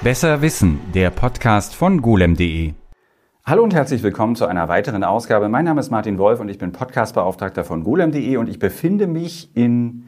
[0.00, 2.74] Besser Wissen, der Podcast von golem.de.
[3.44, 5.48] Hallo und herzlich willkommen zu einer weiteren Ausgabe.
[5.48, 9.50] Mein Name ist Martin Wolf und ich bin Podcastbeauftragter von golem.de und ich befinde mich
[9.56, 10.04] in,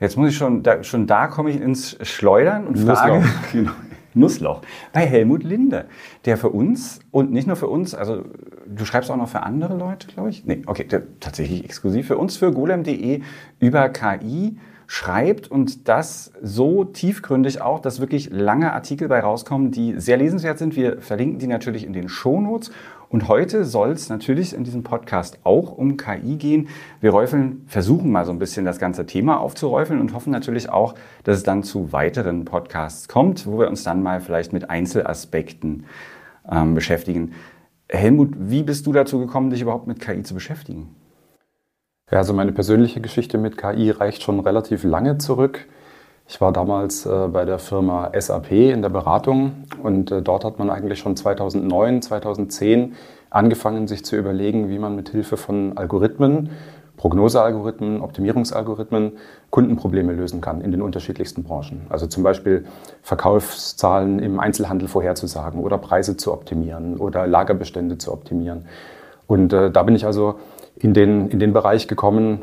[0.00, 3.72] jetzt muss ich schon, da, schon da komme ich ins Schleudern und frage, genau,
[4.12, 4.60] Nussloch,
[4.92, 5.86] bei Helmut Linde,
[6.26, 8.22] der für uns und nicht nur für uns, also
[8.66, 10.44] du schreibst auch noch für andere Leute, glaube ich?
[10.44, 13.22] Nee, okay, der, tatsächlich exklusiv für uns, für golem.de
[13.60, 19.98] über KI schreibt und das so tiefgründig auch, dass wirklich lange Artikel bei rauskommen, die
[19.98, 20.76] sehr lesenswert sind.
[20.76, 22.70] Wir verlinken die natürlich in den Shownotes.
[23.08, 26.68] Und heute soll es natürlich in diesem Podcast auch um KI gehen.
[27.00, 30.94] Wir räufeln, versuchen mal so ein bisschen das ganze Thema aufzuräufeln und hoffen natürlich auch,
[31.22, 35.84] dass es dann zu weiteren Podcasts kommt, wo wir uns dann mal vielleicht mit Einzelaspekten
[36.50, 37.32] ähm, beschäftigen.
[37.88, 40.95] Helmut, wie bist du dazu gekommen, dich überhaupt mit KI zu beschäftigen?
[42.12, 45.66] Ja, also meine persönliche Geschichte mit KI reicht schon relativ lange zurück.
[46.28, 50.60] Ich war damals äh, bei der Firma SAP in der Beratung und äh, dort hat
[50.60, 52.94] man eigentlich schon 2009, 2010
[53.28, 56.50] angefangen, sich zu überlegen, wie man mit Hilfe von Algorithmen,
[56.96, 59.14] Prognosealgorithmen, Optimierungsalgorithmen
[59.50, 61.86] Kundenprobleme lösen kann in den unterschiedlichsten Branchen.
[61.88, 62.66] Also zum Beispiel
[63.02, 68.66] Verkaufszahlen im Einzelhandel vorherzusagen oder Preise zu optimieren oder Lagerbestände zu optimieren.
[69.26, 70.36] Und äh, da bin ich also
[70.76, 72.42] in den, in den Bereich gekommen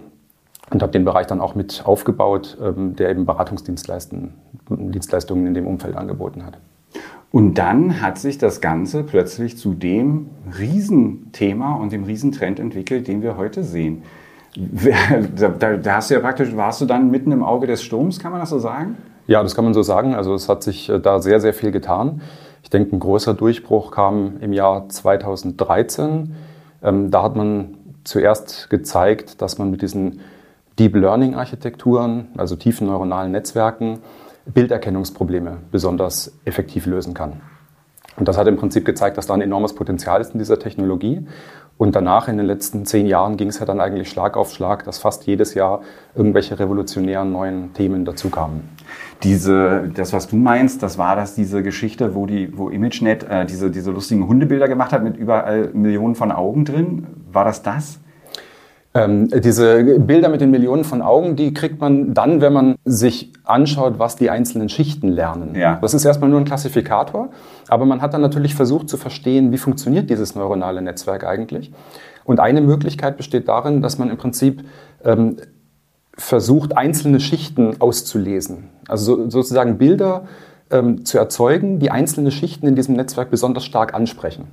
[0.71, 4.33] und habe den Bereich dann auch mit aufgebaut, ähm, der eben Beratungsdienstleistungen
[4.69, 6.57] Dienstleistungen in dem Umfeld angeboten hat.
[7.31, 13.21] Und dann hat sich das Ganze plötzlich zu dem Riesenthema und dem Riesentrend entwickelt, den
[13.21, 14.03] wir heute sehen.
[15.35, 18.31] Da, da, hast du ja praktisch, warst du dann mitten im Auge des Sturms, kann
[18.31, 18.97] man das so sagen?
[19.25, 20.13] Ja, das kann man so sagen.
[20.13, 22.21] Also es hat sich äh, da sehr, sehr viel getan.
[22.61, 26.35] Ich denke, ein großer Durchbruch kam im Jahr 2013.
[26.83, 30.21] Ähm, da hat man zuerst gezeigt, dass man mit diesen
[30.79, 33.99] Deep Learning Architekturen, also tiefen neuronalen Netzwerken,
[34.45, 37.41] Bilderkennungsprobleme besonders effektiv lösen kann.
[38.15, 41.25] Und das hat im Prinzip gezeigt, dass da ein enormes Potenzial ist in dieser Technologie.
[41.77, 44.83] Und danach, in den letzten zehn Jahren, ging es ja dann eigentlich Schlag auf Schlag,
[44.85, 45.81] dass fast jedes Jahr
[46.15, 48.69] irgendwelche revolutionären neuen Themen dazu kamen.
[49.23, 53.45] Diese, das, was du meinst, das war das diese Geschichte, wo, die, wo ImageNet äh,
[53.45, 57.07] diese, diese lustigen Hundebilder gemacht hat mit überall Millionen von Augen drin.
[57.31, 57.99] War das das?
[58.95, 63.33] Ähm, diese Bilder mit den Millionen von Augen, die kriegt man dann, wenn man sich
[63.43, 65.55] anschaut, was die einzelnen Schichten lernen.
[65.55, 65.79] Ja.
[65.81, 67.29] Das ist erstmal nur ein Klassifikator,
[67.67, 71.71] aber man hat dann natürlich versucht zu verstehen, wie funktioniert dieses neuronale Netzwerk eigentlich.
[72.23, 74.63] Und eine Möglichkeit besteht darin, dass man im Prinzip
[75.03, 75.37] ähm,
[76.15, 78.69] versucht, einzelne Schichten auszulesen.
[78.87, 80.25] Also so, sozusagen Bilder
[80.69, 84.47] ähm, zu erzeugen, die einzelne Schichten in diesem Netzwerk besonders stark ansprechen.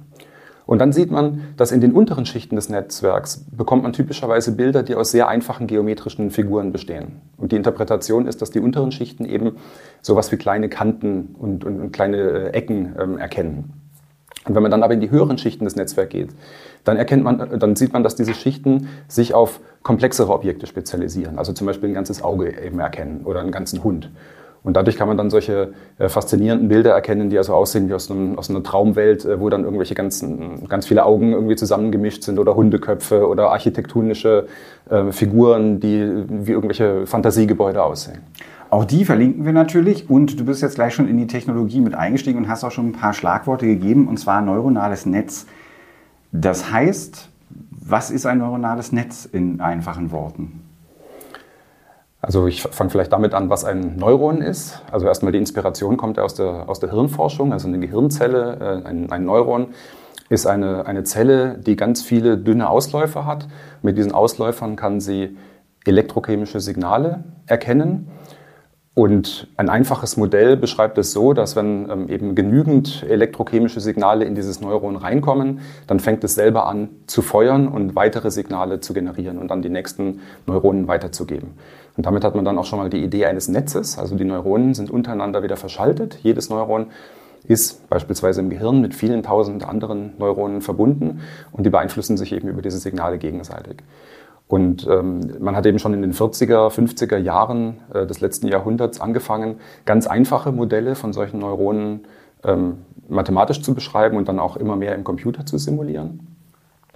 [0.71, 4.85] Und dann sieht man, dass in den unteren Schichten des Netzwerks bekommt man typischerweise Bilder,
[4.85, 7.23] die aus sehr einfachen geometrischen Figuren bestehen.
[7.37, 9.57] Und die Interpretation ist, dass die unteren Schichten eben
[10.01, 13.73] sowas wie kleine Kanten und, und, und kleine äh, Ecken ähm, erkennen.
[14.45, 16.29] Und wenn man dann aber in die höheren Schichten des Netzwerks geht,
[16.85, 21.37] dann erkennt man, dann sieht man, dass diese Schichten sich auf komplexere Objekte spezialisieren.
[21.37, 24.09] Also zum Beispiel ein ganzes Auge eben erkennen oder einen ganzen Hund.
[24.63, 28.11] Und dadurch kann man dann solche äh, faszinierenden Bilder erkennen, die also aussehen wie aus,
[28.11, 32.39] einem, aus einer Traumwelt, äh, wo dann irgendwelche ganzen, ganz viele Augen irgendwie zusammengemischt sind
[32.39, 34.47] oder Hundeköpfe oder architektonische
[34.91, 38.19] äh, Figuren, die wie irgendwelche Fantasiegebäude aussehen.
[38.69, 41.95] Auch die verlinken wir natürlich und du bist jetzt gleich schon in die Technologie mit
[41.95, 45.47] eingestiegen und hast auch schon ein paar Schlagworte gegeben und zwar neuronales Netz.
[46.31, 47.29] Das heißt,
[47.71, 50.70] was ist ein neuronales Netz in einfachen Worten?
[52.23, 54.83] Also ich fange vielleicht damit an, was ein Neuron ist.
[54.93, 59.11] Also erstmal die Inspiration kommt aus der, aus der Hirnforschung, also eine Gehirnzelle, äh, ein,
[59.11, 59.69] ein Neuron
[60.29, 63.49] ist eine, eine Zelle, die ganz viele dünne Ausläufer hat.
[63.83, 65.37] Mit diesen Ausläufern kann sie
[65.85, 68.09] elektrochemische Signale erkennen.
[68.95, 74.35] Und ein einfaches Modell beschreibt es so, dass wenn ähm, eben genügend elektrochemische Signale in
[74.35, 79.39] dieses Neuron reinkommen, dann fängt es selber an zu feuern und weitere Signale zu generieren
[79.39, 81.55] und dann die nächsten Neuronen weiterzugeben.
[81.97, 83.99] Und damit hat man dann auch schon mal die Idee eines Netzes.
[83.99, 86.19] Also die Neuronen sind untereinander wieder verschaltet.
[86.23, 86.87] Jedes Neuron
[87.45, 91.21] ist beispielsweise im Gehirn mit vielen tausend anderen Neuronen verbunden
[91.53, 93.83] und die beeinflussen sich eben über diese Signale gegenseitig.
[94.47, 99.01] Und ähm, man hat eben schon in den 40er, 50er Jahren äh, des letzten Jahrhunderts
[99.01, 102.01] angefangen, ganz einfache Modelle von solchen Neuronen
[102.43, 102.79] ähm,
[103.09, 106.37] mathematisch zu beschreiben und dann auch immer mehr im Computer zu simulieren.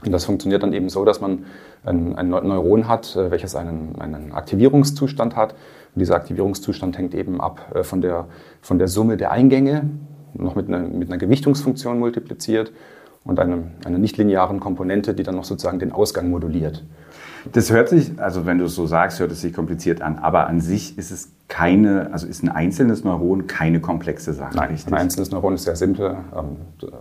[0.06, 1.44] Und das funktioniert dann eben so, dass man
[1.84, 5.52] ein, ein Neuron hat, äh, welches einen, einen Aktivierungszustand hat.
[5.94, 8.26] Und dieser Aktivierungszustand hängt eben ab äh, von der,
[8.60, 9.90] von der Summe der Eingänge,
[10.34, 12.72] noch mit einer, mit einer Gewichtungsfunktion multipliziert
[13.24, 16.84] und einem, einer nichtlinearen Komponente, die dann noch sozusagen den Ausgang moduliert.
[17.52, 20.46] Das hört sich, also wenn du es so sagst, hört es sich kompliziert an, aber
[20.46, 24.56] an sich ist es keine, also ist ein einzelnes Neuron keine komplexe Sache.
[24.56, 24.92] Nein, richtig?
[24.92, 26.16] ein einzelnes Neuron ist sehr simpel.
[26.36, 26.56] Ähm,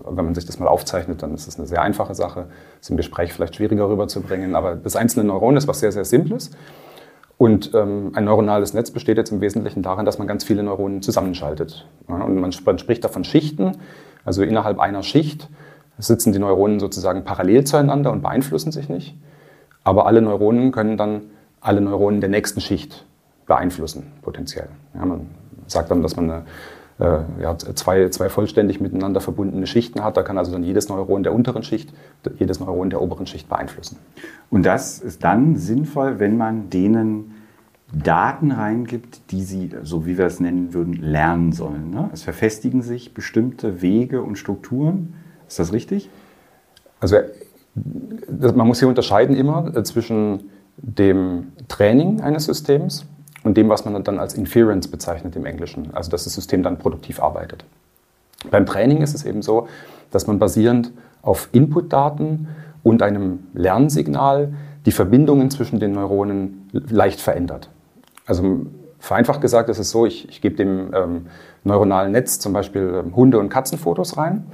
[0.06, 2.48] wenn man sich das mal aufzeichnet, dann ist es eine sehr einfache Sache.
[2.82, 6.52] Ist im Gespräch vielleicht schwieriger rüberzubringen, aber das einzelne Neuron ist was sehr, sehr Simples.
[7.38, 11.02] Und ähm, ein neuronales Netz besteht jetzt im Wesentlichen darin, dass man ganz viele Neuronen
[11.02, 11.88] zusammenschaltet.
[12.08, 13.78] Ja, und man, man spricht davon Schichten,
[14.26, 15.50] also innerhalb einer Schicht
[15.98, 19.16] sitzen die Neuronen sozusagen parallel zueinander und beeinflussen sich nicht.
[19.84, 21.22] Aber alle Neuronen können dann
[21.62, 23.06] alle Neuronen der nächsten Schicht
[23.46, 24.68] beeinflussen, potenziell.
[24.94, 25.28] Ja, man
[25.68, 26.46] sagt dann, dass man eine,
[27.00, 30.18] äh, ja, zwei, zwei vollständig miteinander verbundene Schichten hat.
[30.18, 31.94] Da kann also dann jedes Neuron der unteren Schicht,
[32.38, 33.98] jedes Neuron der oberen Schicht beeinflussen.
[34.50, 37.36] Und das ist dann sinnvoll, wenn man denen
[37.94, 41.92] Daten reingibt, die sie, so wie wir es nennen würden, lernen sollen.
[41.92, 42.10] Ne?
[42.12, 45.14] Es verfestigen sich bestimmte Wege und Strukturen.
[45.48, 46.10] Ist das richtig?
[47.00, 47.18] Also
[47.76, 53.06] man muss hier unterscheiden immer äh, zwischen dem Training eines Systems
[53.44, 56.78] und dem, was man dann als Inference bezeichnet im Englischen, also dass das System dann
[56.78, 57.66] produktiv arbeitet.
[58.50, 59.68] Beim Training ist es eben so,
[60.12, 60.92] dass man basierend
[61.22, 62.50] auf Inputdaten
[62.84, 64.54] und einem Lernsignal
[64.86, 67.70] die Verbindungen zwischen den Neuronen leicht verändert.
[68.26, 68.66] Also
[69.00, 71.28] vereinfacht gesagt ist es so, ich, ich gebe dem ähm,
[71.64, 74.46] neuronalen Netz zum Beispiel ähm, Hunde- und Katzenfotos rein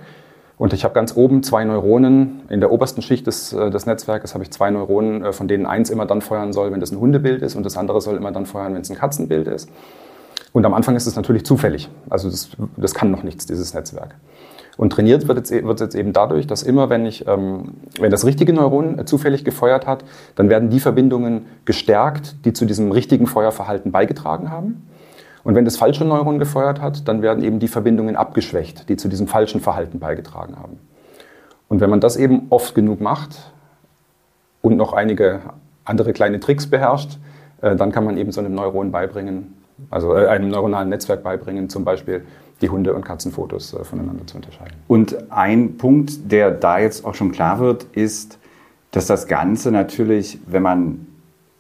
[0.60, 2.42] und ich habe ganz oben zwei Neuronen.
[2.50, 5.66] In der obersten Schicht des, äh, des Netzwerkes habe ich zwei Neuronen, äh, von denen
[5.66, 8.34] eins immer dann feuern soll, wenn das ein Hundebild ist und das andere soll immer
[8.34, 9.70] dann feuern, wenn es ein Katzenbild ist.
[10.52, 11.90] Und am Anfang ist es natürlich zufällig.
[12.10, 14.16] Also das, das kann noch nichts, dieses Netzwerk.
[14.76, 18.26] Und trainiert wird jetzt, e, jetzt eben dadurch, dass immer, wenn, ich, ähm, wenn das
[18.26, 20.04] richtige Neuron zufällig gefeuert hat,
[20.36, 24.90] dann werden die Verbindungen gestärkt, die zu diesem richtigen Feuerverhalten beigetragen haben.
[25.44, 29.08] Und wenn das falsche Neuron gefeuert hat, dann werden eben die Verbindungen abgeschwächt, die zu
[29.08, 30.80] diesem falschen Verhalten beigetragen haben.
[31.68, 33.52] Und wenn man das eben oft genug macht
[34.62, 35.42] und noch einige
[35.86, 37.18] andere kleine Tricks beherrscht,
[37.62, 39.54] äh, dann kann man eben so einem Neuron beibringen,
[39.90, 42.26] also äh, einem neuronalen Netzwerk beibringen, zum Beispiel
[42.62, 44.76] die Hunde- und Katzenfotos äh, voneinander zu unterscheiden.
[44.88, 48.40] Und ein Punkt, der da jetzt auch schon klar wird, ist,
[48.92, 51.08] dass das Ganze natürlich, wenn man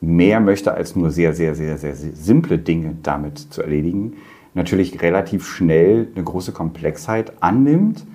[0.01, 4.13] mehr möchte als nur sehr, sehr, sehr, sehr, sehr simple Dinge damit zu erledigen,
[4.53, 8.05] natürlich relativ schnell eine große Komplexheit annimmt.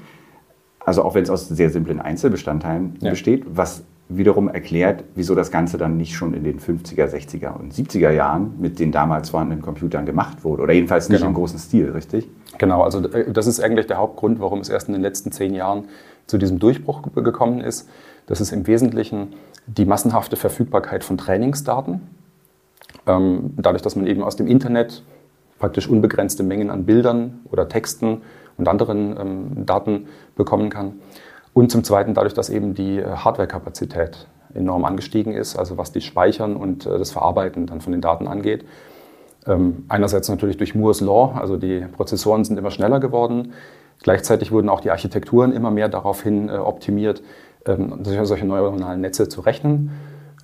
[0.80, 3.10] Also auch wenn es aus sehr simplen Einzelbestandteilen ja.
[3.10, 7.72] besteht, was wiederum erklärt, wieso das Ganze dann nicht schon in den 50er, 60er und
[7.72, 10.62] 70er Jahren mit den damals vorhandenen Computern gemacht wurde.
[10.62, 11.30] Oder jedenfalls nicht genau.
[11.30, 12.28] im großen Stil, richtig?
[12.58, 15.54] Genau, also äh, das ist eigentlich der Hauptgrund, warum es erst in den letzten zehn
[15.54, 15.84] Jahren
[16.26, 17.88] zu diesem Durchbruch gekommen ist.
[18.26, 19.34] Das ist im Wesentlichen
[19.66, 22.02] die massenhafte Verfügbarkeit von Trainingsdaten.
[23.06, 25.02] Ähm, dadurch, dass man eben aus dem Internet
[25.58, 28.22] praktisch unbegrenzte Mengen an Bildern oder Texten
[28.56, 31.00] und anderen ähm, Daten bekommen kann.
[31.52, 36.00] Und zum Zweiten dadurch, dass eben die äh, Hardwarekapazität enorm angestiegen ist, also was die
[36.00, 38.64] Speichern und äh, das Verarbeiten dann von den Daten angeht.
[39.46, 43.52] Ähm, einerseits natürlich durch Moore's Law, also die Prozessoren sind immer schneller geworden.
[44.02, 47.22] Gleichzeitig wurden auch die Architekturen immer mehr daraufhin äh, optimiert,
[47.66, 49.90] ähm, solche neuronalen Netze zu rechnen.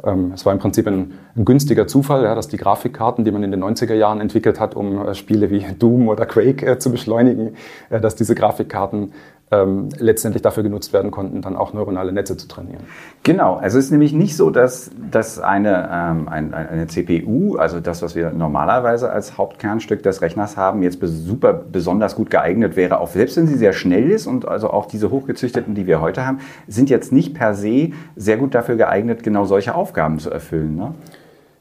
[0.05, 3.43] Ähm, es war im Prinzip ein, ein günstiger Zufall, ja, dass die Grafikkarten, die man
[3.43, 6.91] in den 90er Jahren entwickelt hat, um äh, Spiele wie Doom oder Quake äh, zu
[6.91, 7.57] beschleunigen,
[7.91, 9.13] äh, dass diese Grafikkarten
[9.53, 12.83] ähm, letztendlich dafür genutzt werden konnten, dann auch neuronale Netze zu trainieren.
[13.25, 17.81] Genau, also es ist nämlich nicht so, dass, dass eine, ähm, ein, eine CPU, also
[17.81, 23.01] das, was wir normalerweise als Hauptkernstück des Rechners haben, jetzt super besonders gut geeignet wäre,
[23.01, 26.27] auch selbst wenn sie sehr schnell ist und also auch diese hochgezüchteten, die wir heute
[26.27, 30.77] haben, sind jetzt nicht per se sehr gut dafür geeignet, genau solche Aufgaben zu erfüllen.
[30.77, 30.95] Ne?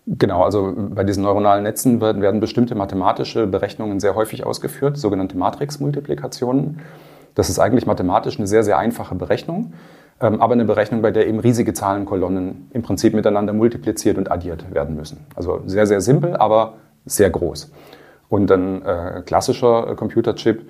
[0.05, 5.37] Genau, also bei diesen neuronalen Netzen werden, werden bestimmte mathematische Berechnungen sehr häufig ausgeführt, sogenannte
[5.37, 6.79] Matrixmultiplikationen.
[7.35, 9.73] Das ist eigentlich mathematisch eine sehr, sehr einfache Berechnung,
[10.21, 14.73] ähm, aber eine Berechnung, bei der eben riesige Zahlenkolonnen im Prinzip miteinander multipliziert und addiert
[14.73, 15.25] werden müssen.
[15.35, 16.73] Also sehr, sehr simpel, aber
[17.05, 17.71] sehr groß.
[18.29, 20.61] Und ein äh, klassischer Computerchip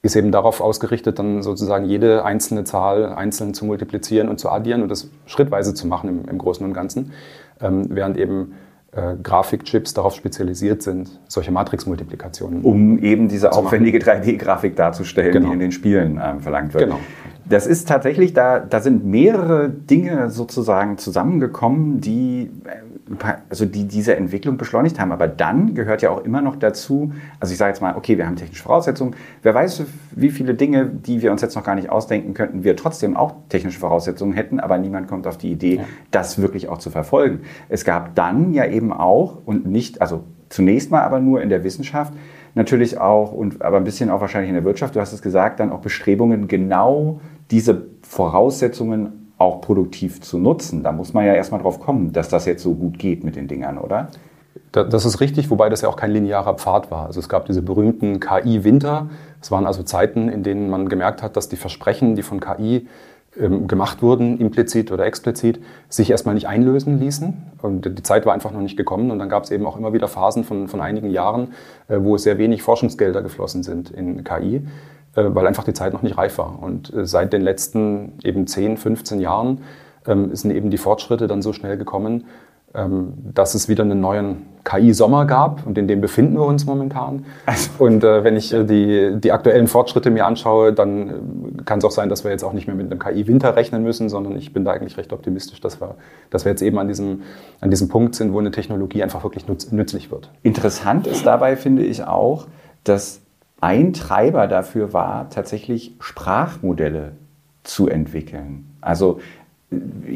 [0.00, 4.82] ist eben darauf ausgerichtet, dann sozusagen jede einzelne Zahl einzeln zu multiplizieren und zu addieren
[4.82, 7.12] und das schrittweise zu machen im, im Großen und Ganzen,
[7.60, 8.54] ähm, während eben
[8.98, 12.62] äh, Grafikchips darauf spezialisiert sind, solche Matrixmultiplikationen.
[12.62, 15.48] Um eben diese aufwendige 3D-Grafik darzustellen, genau.
[15.48, 16.84] die in den Spielen ähm, verlangt wird.
[16.84, 16.98] Genau.
[17.48, 24.16] Das ist tatsächlich, da, da sind mehrere Dinge sozusagen zusammengekommen, die, äh, also die diese
[24.16, 25.12] Entwicklung beschleunigt haben.
[25.12, 28.26] Aber dann gehört ja auch immer noch dazu, also ich sage jetzt mal, okay, wir
[28.26, 29.14] haben technische Voraussetzungen.
[29.42, 32.76] Wer weiß, wie viele Dinge, die wir uns jetzt noch gar nicht ausdenken könnten, wir
[32.76, 35.84] trotzdem auch technische Voraussetzungen hätten, aber niemand kommt auf die Idee, ja.
[36.10, 37.40] das wirklich auch zu verfolgen.
[37.68, 41.64] Es gab dann ja eben auch, und nicht, also zunächst mal aber nur in der
[41.64, 42.12] Wissenschaft,
[42.54, 45.60] natürlich auch, und aber ein bisschen auch wahrscheinlich in der Wirtschaft, du hast es gesagt,
[45.60, 50.82] dann auch Bestrebungen, genau diese Voraussetzungen auch produktiv zu nutzen.
[50.82, 53.48] Da muss man ja erstmal drauf kommen, dass das jetzt so gut geht mit den
[53.48, 54.08] Dingern, oder?
[54.72, 57.06] Das ist richtig, wobei das ja auch kein linearer Pfad war.
[57.06, 59.08] Also es gab diese berühmten KI-Winter.
[59.40, 62.86] Es waren also Zeiten, in denen man gemerkt hat, dass die Versprechen, die von KI
[63.38, 67.34] ähm, gemacht wurden, implizit oder explizit, sich erstmal nicht einlösen ließen.
[67.62, 69.10] Und die Zeit war einfach noch nicht gekommen.
[69.10, 71.52] Und dann gab es eben auch immer wieder Phasen von, von einigen Jahren,
[71.88, 74.66] äh, wo sehr wenig Forschungsgelder geflossen sind in KI,
[75.34, 76.62] weil einfach die Zeit noch nicht reif war.
[76.62, 79.62] Und äh, seit den letzten eben 10, 15 Jahren
[80.06, 82.24] ähm, sind eben die Fortschritte dann so schnell gekommen,
[82.74, 87.24] ähm, dass es wieder einen neuen KI-Sommer gab und in dem befinden wir uns momentan.
[87.46, 87.70] Also.
[87.78, 91.84] Und äh, wenn ich äh, die, die aktuellen Fortschritte mir anschaue, dann äh, kann es
[91.86, 94.52] auch sein, dass wir jetzt auch nicht mehr mit einem KI-Winter rechnen müssen, sondern ich
[94.52, 95.94] bin da eigentlich recht optimistisch, dass wir,
[96.28, 97.22] dass wir jetzt eben an diesem,
[97.60, 100.30] an diesem Punkt sind, wo eine Technologie einfach wirklich nützlich wird.
[100.42, 102.46] Interessant ist dabei, finde ich auch,
[102.84, 103.22] dass
[103.60, 107.12] ein Treiber dafür war, tatsächlich Sprachmodelle
[107.64, 108.76] zu entwickeln.
[108.80, 109.20] Also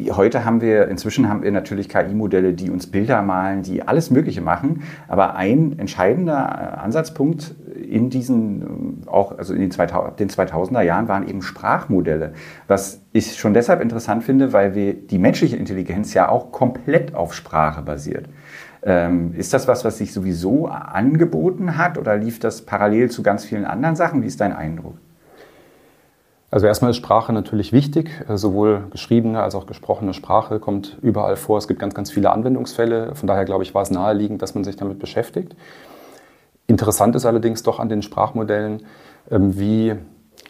[0.09, 4.41] Heute haben wir, inzwischen haben wir natürlich KI-Modelle, die uns Bilder malen, die alles Mögliche
[4.41, 4.81] machen.
[5.07, 11.27] Aber ein entscheidender äh, Ansatzpunkt in diesen, äh, auch also in den, 2000er Jahren waren
[11.27, 12.33] eben Sprachmodelle.
[12.67, 17.35] Was ich schon deshalb interessant finde, weil wir die menschliche Intelligenz ja auch komplett auf
[17.35, 18.25] Sprache basiert.
[18.85, 23.45] Ähm, ist das was, was sich sowieso angeboten hat oder lief das parallel zu ganz
[23.45, 24.21] vielen anderen Sachen?
[24.21, 24.95] Wie ist dein Eindruck?
[26.51, 28.11] Also erstmal ist Sprache natürlich wichtig.
[28.27, 31.57] Äh, sowohl geschriebene als auch gesprochene Sprache kommt überall vor.
[31.57, 33.15] Es gibt ganz, ganz viele Anwendungsfälle.
[33.15, 35.55] Von daher glaube ich, war es naheliegend, dass man sich damit beschäftigt.
[36.67, 38.83] Interessant ist allerdings doch an den Sprachmodellen,
[39.31, 39.95] ähm, wie,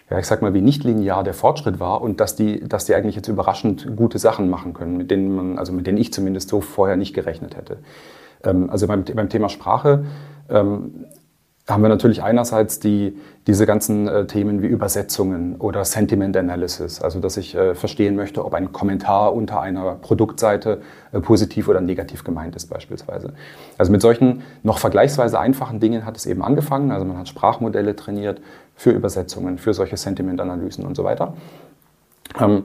[0.10, 2.96] ja, ich sag mal, wie nicht linear der Fortschritt war und dass die, dass die
[2.96, 6.50] eigentlich jetzt überraschend gute Sachen machen können, mit denen man, also mit denen ich zumindest
[6.50, 7.78] so vorher nicht gerechnet hätte.
[8.44, 10.06] Ähm, also beim, beim Thema Sprache
[10.50, 11.06] ähm,
[11.68, 17.22] haben wir natürlich einerseits die, diese ganzen äh, Themen wie Übersetzungen oder Sentiment Analysis, also
[17.22, 20.82] dass ich äh, verstehen möchte, ob ein Kommentar unter einer Produktseite
[21.14, 23.34] äh, positiv oder negativ gemeint ist beispielsweise.
[23.78, 26.92] Also mit solchen noch vergleichsweise einfachen Dingen hat es eben angefangen.
[26.92, 28.42] Also man hat Sprachmodelle trainiert
[28.76, 31.34] für Übersetzungen, für solche Sentiment-Analysen und so weiter.
[32.42, 32.64] Ähm,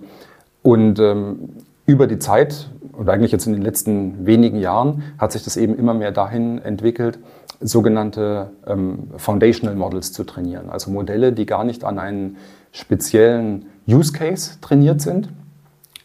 [0.63, 1.51] und ähm,
[1.89, 5.75] über die Zeit, oder eigentlich jetzt in den letzten wenigen Jahren, hat sich das eben
[5.75, 7.19] immer mehr dahin entwickelt,
[7.61, 10.69] sogenannte ähm, Foundational Models zu trainieren.
[10.69, 12.37] Also Modelle, die gar nicht an einen
[12.73, 15.31] speziellen Use Case trainiert sind,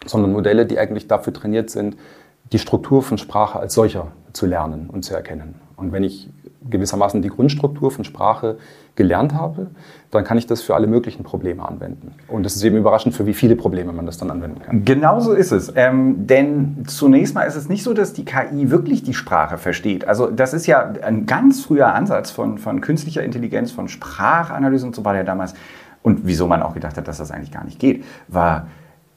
[0.05, 1.97] sondern Modelle, die eigentlich dafür trainiert sind,
[2.53, 5.55] die Struktur von Sprache als solcher zu lernen und zu erkennen.
[5.75, 6.29] Und wenn ich
[6.69, 8.57] gewissermaßen die Grundstruktur von Sprache
[8.95, 9.67] gelernt habe,
[10.11, 12.13] dann kann ich das für alle möglichen Probleme anwenden.
[12.27, 14.85] Und es ist eben überraschend, für wie viele Probleme man das dann anwenden kann.
[14.85, 15.73] Genau so ist es.
[15.75, 20.07] Ähm, denn zunächst mal ist es nicht so, dass die KI wirklich die Sprache versteht.
[20.07, 24.95] Also das ist ja ein ganz früher Ansatz von, von künstlicher Intelligenz, von Sprachanalyse und
[24.95, 25.53] so war der damals.
[26.03, 28.67] Und wieso man auch gedacht hat, dass das eigentlich gar nicht geht, war,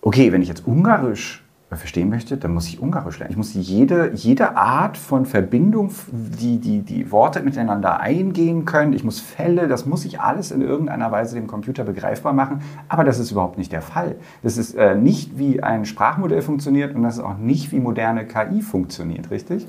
[0.00, 3.32] okay, wenn ich jetzt Ungarisch verstehen möchte, dann muss ich Ungarisch lernen.
[3.32, 8.92] Ich muss jede, jede Art von Verbindung, die, die, die Worte miteinander eingehen können.
[8.92, 12.62] Ich muss Fälle, das muss ich alles in irgendeiner Weise dem Computer begreifbar machen.
[12.88, 14.14] Aber das ist überhaupt nicht der Fall.
[14.44, 18.26] Das ist äh, nicht, wie ein Sprachmodell funktioniert und das ist auch nicht, wie moderne
[18.26, 19.66] KI funktioniert, richtig?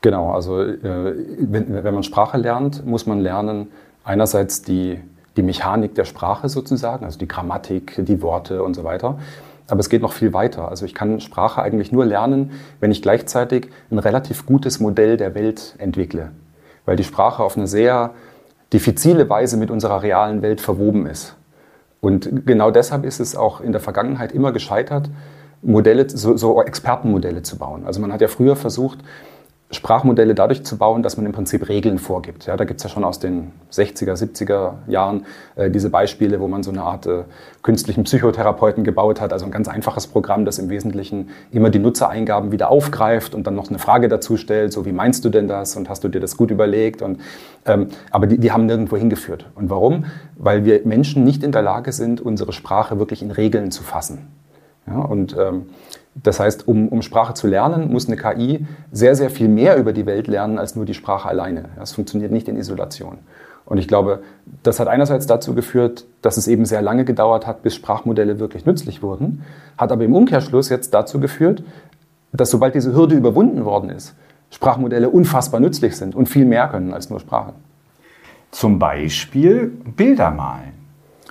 [0.00, 3.68] Genau, also äh, wenn, wenn man Sprache lernt, muss man lernen,
[4.02, 4.98] einerseits die,
[5.36, 9.18] die Mechanik der Sprache sozusagen, also die Grammatik, die Worte und so weiter.
[9.72, 10.68] Aber es geht noch viel weiter.
[10.68, 12.50] Also ich kann Sprache eigentlich nur lernen,
[12.80, 16.30] wenn ich gleichzeitig ein relativ gutes Modell der Welt entwickle.
[16.84, 18.10] Weil die Sprache auf eine sehr
[18.74, 21.36] diffizile Weise mit unserer realen Welt verwoben ist.
[22.02, 25.08] Und genau deshalb ist es auch in der Vergangenheit immer gescheitert,
[25.62, 27.86] Modelle, so, so Expertenmodelle zu bauen.
[27.86, 28.98] Also man hat ja früher versucht,
[29.72, 32.46] Sprachmodelle dadurch zu bauen, dass man im Prinzip Regeln vorgibt.
[32.46, 35.24] Ja, da gibt es ja schon aus den 60er, 70er Jahren
[35.56, 37.24] äh, diese Beispiele, wo man so eine Art äh,
[37.62, 39.32] künstlichen Psychotherapeuten gebaut hat.
[39.32, 43.54] Also ein ganz einfaches Programm, das im Wesentlichen immer die Nutzereingaben wieder aufgreift und dann
[43.54, 46.20] noch eine Frage dazu stellt, so wie meinst du denn das und hast du dir
[46.20, 47.00] das gut überlegt?
[47.00, 47.20] Und,
[47.64, 49.46] ähm, aber die, die haben nirgendwo hingeführt.
[49.54, 50.04] Und warum?
[50.36, 54.28] Weil wir Menschen nicht in der Lage sind, unsere Sprache wirklich in Regeln zu fassen.
[54.86, 55.66] Ja, und ähm,
[56.14, 59.92] das heißt, um, um Sprache zu lernen, muss eine KI sehr, sehr viel mehr über
[59.92, 61.70] die Welt lernen als nur die Sprache alleine.
[61.78, 63.18] Das funktioniert nicht in Isolation.
[63.64, 64.22] Und ich glaube,
[64.62, 68.66] das hat einerseits dazu geführt, dass es eben sehr lange gedauert hat, bis Sprachmodelle wirklich
[68.66, 69.44] nützlich wurden,
[69.78, 71.62] hat aber im Umkehrschluss jetzt dazu geführt,
[72.32, 74.14] dass sobald diese Hürde überwunden worden ist,
[74.50, 77.54] Sprachmodelle unfassbar nützlich sind und viel mehr können als nur Sprache.
[78.50, 80.71] Zum Beispiel Bilder malen.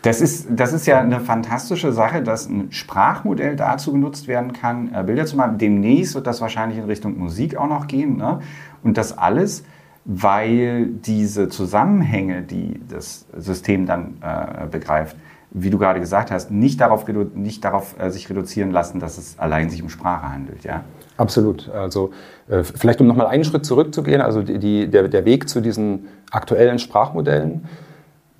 [0.02, 4.92] Das ist, das ist ja eine fantastische Sache, dass ein Sprachmodell dazu genutzt werden kann,
[4.94, 5.58] äh, Bilder zu machen.
[5.60, 8.18] Demnächst wird das wahrscheinlich in Richtung Musik auch noch gehen.
[8.18, 8.40] Ne?
[8.84, 9.64] Und das alles,
[10.06, 15.16] weil diese Zusammenhänge, die das System dann äh, begreift,
[15.52, 17.06] wie du gerade gesagt hast, nicht darauf,
[17.36, 20.64] nicht darauf äh, sich reduzieren lassen, dass es allein sich um Sprache handelt.
[20.64, 20.84] Ja?
[21.18, 21.70] Absolut.
[21.70, 22.12] Also
[22.50, 26.08] äh, vielleicht um nochmal einen Schritt zurückzugehen, also die, die, der, der Weg zu diesen
[26.32, 27.66] aktuellen Sprachmodellen,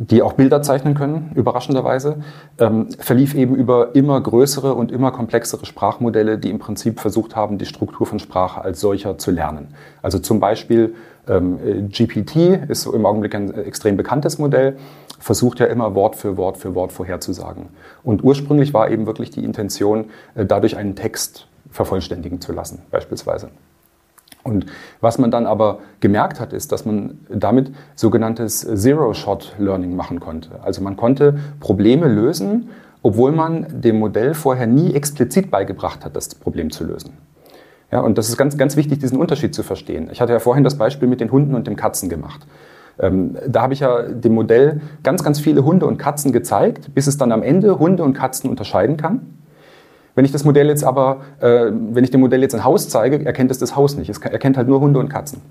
[0.10, 2.18] die auch Bilder zeichnen können, überraschenderweise,
[2.58, 7.60] ähm, verlief eben über immer größere und immer komplexere Sprachmodelle, die im Prinzip versucht haben,
[7.60, 9.76] die Struktur von Sprache als solcher zu lernen.
[10.02, 10.96] Also zum Beispiel
[11.28, 14.78] ähm, GPT ist im Augenblick ein extrem bekanntes Modell,
[15.20, 17.70] versucht ja immer Wort für Wort für Wort vorherzusagen.
[18.04, 23.52] Und ursprünglich war eben wirklich die Intention, äh, dadurch einen Text vervollständigen zu lassen, beispielsweise.
[24.44, 24.66] Und
[25.02, 30.50] was man dann aber gemerkt hat, ist, dass man damit sogenanntes Zero-Shot-Learning machen konnte.
[30.64, 32.70] Also man konnte Probleme lösen,
[33.04, 37.14] obwohl man dem Modell vorher nie explizit beigebracht hat, das Problem zu lösen.
[37.92, 40.10] Ja, und das ist ganz, ganz wichtig, diesen Unterschied zu verstehen.
[40.12, 42.48] Ich hatte ja vorhin das Beispiel mit den Hunden und den Katzen gemacht.
[43.00, 47.08] Ähm, da habe ich ja dem Modell ganz, ganz viele Hunde und Katzen gezeigt, bis
[47.08, 49.41] es dann am Ende Hunde und Katzen unterscheiden kann.
[50.16, 53.26] Wenn ich das Modell jetzt aber, äh, wenn ich dem Modell jetzt ein Haus zeige,
[53.26, 54.10] erkennt es das Haus nicht.
[54.10, 55.42] Es erkennt halt nur Hunde und Katzen.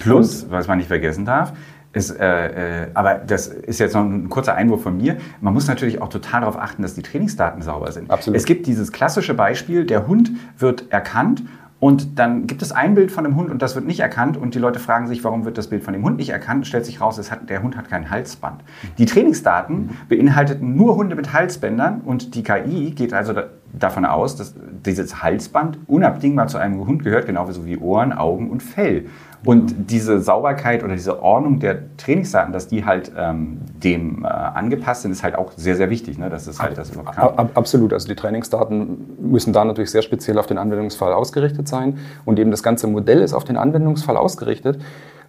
[0.00, 1.52] Plus, was man nicht vergessen darf,
[1.92, 5.16] ist, äh, äh, aber das ist jetzt noch ein kurzer Einwurf von mir.
[5.40, 8.10] Man muss natürlich auch total darauf achten, dass die Trainingsdaten sauber sind.
[8.10, 8.36] Absolut.
[8.36, 11.44] Es gibt dieses klassische Beispiel, der Hund wird erkannt
[11.78, 14.54] und dann gibt es ein Bild von dem Hund und das wird nicht erkannt und
[14.54, 16.66] die Leute fragen sich, warum wird das Bild von dem Hund nicht erkannt?
[16.66, 18.62] Stellt sich raus, hat, der Hund hat kein Halsband.
[18.98, 23.44] Die Trainingsdaten beinhalteten nur Hunde mit Halsbändern und die KI geht also da,
[23.78, 24.54] davon aus, dass
[24.84, 29.06] dieses Halsband unabdingbar zu einem Hund gehört, genauso wie Ohren, Augen und Fell.
[29.44, 35.02] Und diese Sauberkeit oder diese Ordnung der Trainingsdaten, dass die halt ähm, dem äh, angepasst
[35.02, 36.30] sind, ist halt auch sehr, sehr wichtig, ne?
[36.30, 37.50] dass es halt das überhaupt kann.
[37.54, 37.92] Absolut.
[37.92, 41.98] Also die Trainingsdaten müssen da natürlich sehr speziell auf den Anwendungsfall ausgerichtet sein.
[42.24, 44.80] Und eben das ganze Modell ist auf den Anwendungsfall ausgerichtet.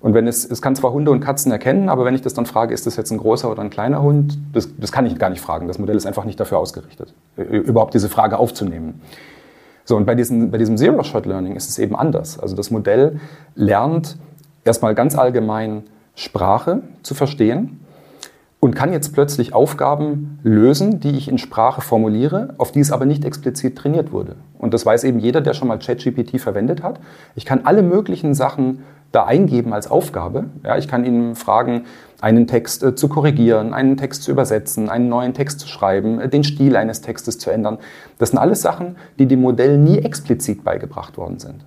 [0.06, 2.46] Und wenn es, es kann zwar Hunde und Katzen erkennen, aber wenn ich das dann
[2.46, 5.32] frage, ist das jetzt ein großer oder ein kleiner Hund, das, das kann ich gar
[5.32, 5.68] nicht fragen.
[5.68, 9.02] Das Modell ist einfach nicht dafür ausgerichtet, überhaupt diese Frage aufzunehmen.
[9.84, 12.38] So, und bei, diesen, bei diesem Zero-Shot-Learning ist es eben anders.
[12.38, 13.20] Also das Modell
[13.56, 14.16] lernt
[14.64, 17.80] erstmal ganz allgemein Sprache zu verstehen
[18.60, 23.06] und kann jetzt plötzlich Aufgaben lösen, die ich in Sprache formuliere, auf die es aber
[23.06, 24.36] nicht explizit trainiert wurde.
[24.58, 27.00] Und das weiß eben jeder, der schon mal ChatGPT verwendet hat.
[27.36, 30.46] Ich kann alle möglichen Sachen da eingeben als Aufgabe.
[30.64, 31.86] Ja, ich kann Ihnen fragen,
[32.22, 36.28] einen Text äh, zu korrigieren, einen Text zu übersetzen, einen neuen Text zu schreiben, äh,
[36.28, 37.78] den Stil eines Textes zu ändern.
[38.18, 41.66] Das sind alles Sachen, die dem Modell nie explizit beigebracht worden sind.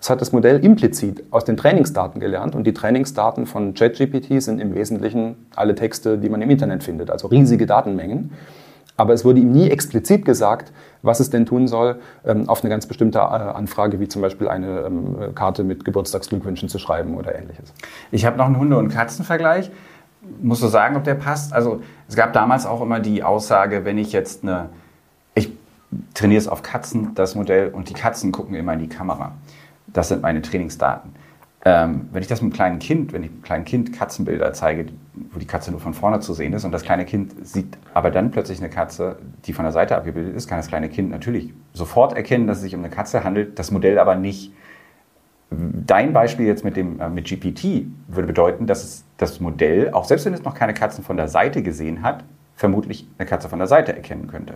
[0.00, 4.58] Das hat das Modell implizit aus den Trainingsdaten gelernt und die Trainingsdaten von ChatGPT sind
[4.58, 8.32] im Wesentlichen alle Texte, die man im Internet findet, also riesige Datenmengen.
[8.96, 12.70] Aber es wurde ihm nie explizit gesagt, was es denn tun soll, ähm, auf eine
[12.70, 17.34] ganz bestimmte äh, Anfrage, wie zum Beispiel eine ähm, Karte mit Geburtstagsglückwünschen zu schreiben oder
[17.34, 17.72] ähnliches.
[18.10, 19.70] Ich habe noch einen Hunde- und Katzenvergleich.
[20.42, 21.52] Musst du sagen, ob der passt?
[21.52, 24.68] Also es gab damals auch immer die Aussage, wenn ich jetzt eine,
[25.34, 25.50] ich
[26.14, 29.32] trainiere es auf Katzen, das Modell, und die Katzen gucken immer in die Kamera.
[29.92, 31.12] Das sind meine Trainingsdaten.
[31.62, 34.86] Ähm, wenn ich das mit einem kleinen Kind, wenn ich einem kleinen Kind Katzenbilder zeige,
[35.30, 38.10] wo die Katze nur von vorne zu sehen ist und das kleine Kind sieht aber
[38.10, 41.52] dann plötzlich eine Katze, die von der Seite abgebildet ist, kann das kleine Kind natürlich
[41.74, 44.54] sofort erkennen, dass es sich um eine Katze handelt, das Modell aber nicht.
[45.50, 50.04] Dein Beispiel jetzt mit, dem, äh, mit GPT würde bedeuten, dass es das Modell, auch
[50.04, 52.24] selbst wenn es noch keine Katzen von der Seite gesehen hat,
[52.54, 54.54] vermutlich eine Katze von der Seite erkennen könnte.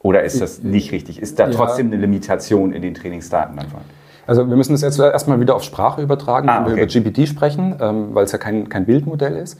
[0.00, 1.20] Oder ist das nicht richtig?
[1.20, 4.01] Ist da trotzdem eine Limitation in den Trainingsdaten dann vorhanden?
[4.26, 7.28] Also wir müssen das jetzt erstmal wieder auf Sprache übertragen, ah, wenn wir über GPT
[7.28, 9.58] sprechen, ähm, weil es ja kein, kein Bildmodell ist.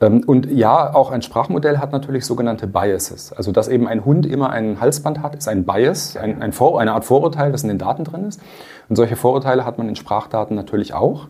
[0.00, 3.32] Ähm, und ja, auch ein Sprachmodell hat natürlich sogenannte Biases.
[3.32, 6.80] Also dass eben ein Hund immer ein Halsband hat, ist ein Bias, ein, ein Vor,
[6.80, 8.40] eine Art Vorurteil, das in den Daten drin ist.
[8.88, 11.28] Und solche Vorurteile hat man in Sprachdaten natürlich auch.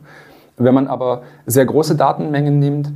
[0.56, 2.92] Wenn man aber sehr große Datenmengen nimmt,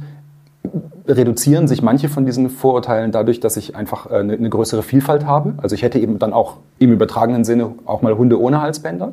[1.07, 5.27] reduzieren sich manche von diesen Vorurteilen dadurch, dass ich einfach äh, eine, eine größere Vielfalt
[5.27, 5.55] habe.
[5.59, 9.13] Also ich hätte eben dann auch im übertragenen Sinne auch mal Hunde ohne Halsbänder.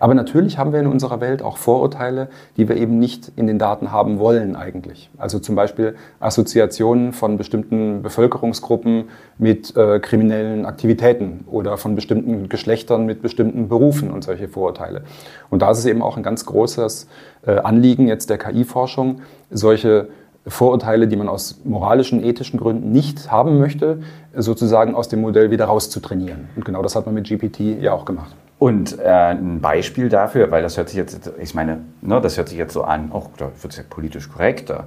[0.00, 3.58] Aber natürlich haben wir in unserer Welt auch Vorurteile, die wir eben nicht in den
[3.58, 5.10] Daten haben wollen eigentlich.
[5.18, 9.04] Also zum Beispiel Assoziationen von bestimmten Bevölkerungsgruppen
[9.38, 15.02] mit äh, kriminellen Aktivitäten oder von bestimmten Geschlechtern mit bestimmten Berufen und solche Vorurteile.
[15.50, 17.08] Und da ist es eben auch ein ganz großes
[17.46, 19.20] äh, Anliegen jetzt der KI-Forschung,
[19.50, 20.08] solche
[20.48, 24.00] Vorurteile, die man aus moralischen, ethischen Gründen nicht haben möchte,
[24.34, 26.48] sozusagen aus dem Modell wieder rauszutrainieren.
[26.56, 28.34] Und genau das hat man mit GPT ja auch gemacht.
[28.58, 32.48] Und äh, ein Beispiel dafür, weil das hört sich jetzt, ich meine, ne, das hört
[32.48, 34.84] sich jetzt so an, auch da wird es ja politisch korrekt, da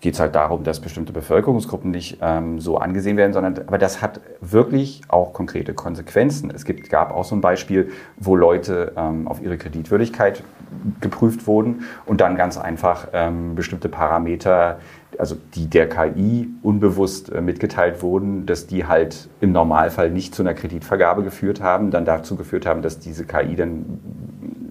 [0.00, 4.02] geht es halt darum, dass bestimmte Bevölkerungsgruppen nicht ähm, so angesehen werden, sondern aber das
[4.02, 6.52] hat wirklich auch konkrete Konsequenzen.
[6.54, 10.42] Es gibt, gab auch so ein Beispiel, wo Leute ähm, auf ihre Kreditwürdigkeit
[11.00, 14.78] geprüft wurden und dann ganz einfach ähm, bestimmte Parameter
[15.18, 20.42] also die der KI unbewusst äh, mitgeteilt wurden, dass die halt im Normalfall nicht zu
[20.42, 24.00] einer Kreditvergabe geführt haben, dann dazu geführt haben, dass diese KI dann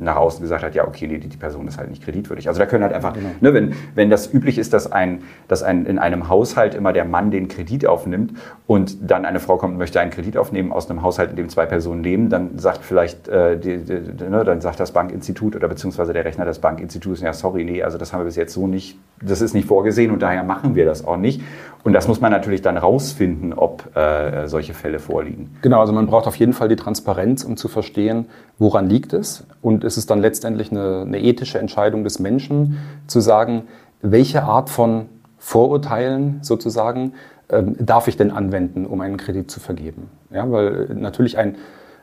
[0.06, 2.48] nach außen gesagt hat, ja, okay, nee, die, die Person ist halt nicht kreditwürdig.
[2.48, 3.30] Also da können halt einfach, genau.
[3.42, 7.06] ne, wenn, wenn das üblich ist, dass, ein, dass ein, in einem Haushalt immer der
[7.06, 8.34] Mann den Kredit aufnimmt
[8.68, 11.50] und dann eine Frau kommt und möchte einen Kredit aufnehmen aus einem Haushalt, in dem
[11.50, 15.68] zwei Personen leben, dann sagt vielleicht, äh, die, die, ne, dann sagt das Bankinstitut oder
[15.68, 18.68] beziehungsweise der Rechner des Bankinstituts, ja, sorry, nee, also das haben wir bis jetzt so
[18.68, 21.42] nicht, das ist nicht vorgesehen und daher machen wir das auch nicht.
[21.84, 25.56] Und das muss man natürlich dann rausfinden, ob äh, solche Fälle vorliegen.
[25.62, 28.26] Genau, also man braucht auf jeden Fall die Transparenz, um zu verstehen,
[28.58, 29.46] woran liegt es.
[29.62, 32.78] Und es ist dann letztendlich eine, eine ethische Entscheidung des Menschen,
[33.08, 33.64] zu sagen,
[34.02, 37.14] welche Art von Vorurteilen sozusagen
[37.50, 40.10] ähm, darf ich denn anwenden, um einen Kredit zu vergeben.
[40.32, 41.56] Ja, weil natürlich ein,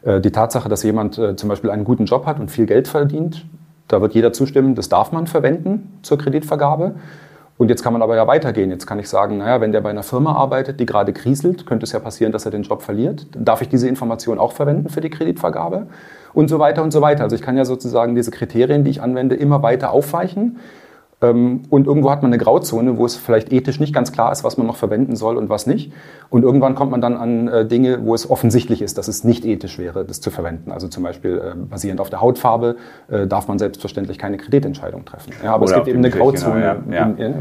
[0.02, 2.87] äh, die Tatsache, dass jemand äh, zum Beispiel einen guten Job hat und viel Geld
[2.87, 3.44] verdient,
[3.88, 6.94] da wird jeder zustimmen, das darf man verwenden zur Kreditvergabe.
[7.62, 8.70] Und jetzt kann man aber ja weitergehen.
[8.70, 11.85] Jetzt kann ich sagen, naja, wenn der bei einer Firma arbeitet, die gerade kriselt, könnte
[11.85, 13.29] es ja passieren, dass er den Job verliert.
[13.37, 15.87] Darf ich diese Information auch verwenden für die Kreditvergabe?
[16.33, 17.22] Und so weiter und so weiter.
[17.22, 20.59] Also ich kann ja sozusagen diese Kriterien, die ich anwende, immer weiter aufweichen
[21.31, 24.57] und irgendwo hat man eine Grauzone, wo es vielleicht ethisch nicht ganz klar ist, was
[24.57, 25.93] man noch verwenden soll und was nicht.
[26.31, 29.45] Und irgendwann kommt man dann an äh, Dinge, wo es offensichtlich ist, dass es nicht
[29.45, 30.73] ethisch wäre, das zu verwenden.
[30.73, 32.77] Also zum Beispiel äh, basierend auf der Hautfarbe
[33.09, 35.33] äh, darf man selbstverständlich keine Kreditentscheidung treffen.
[35.45, 36.81] Ja, aber Oder es gibt eben eine Grauzone.
[36.85, 37.15] Genau, ja.
[37.17, 37.35] Ja.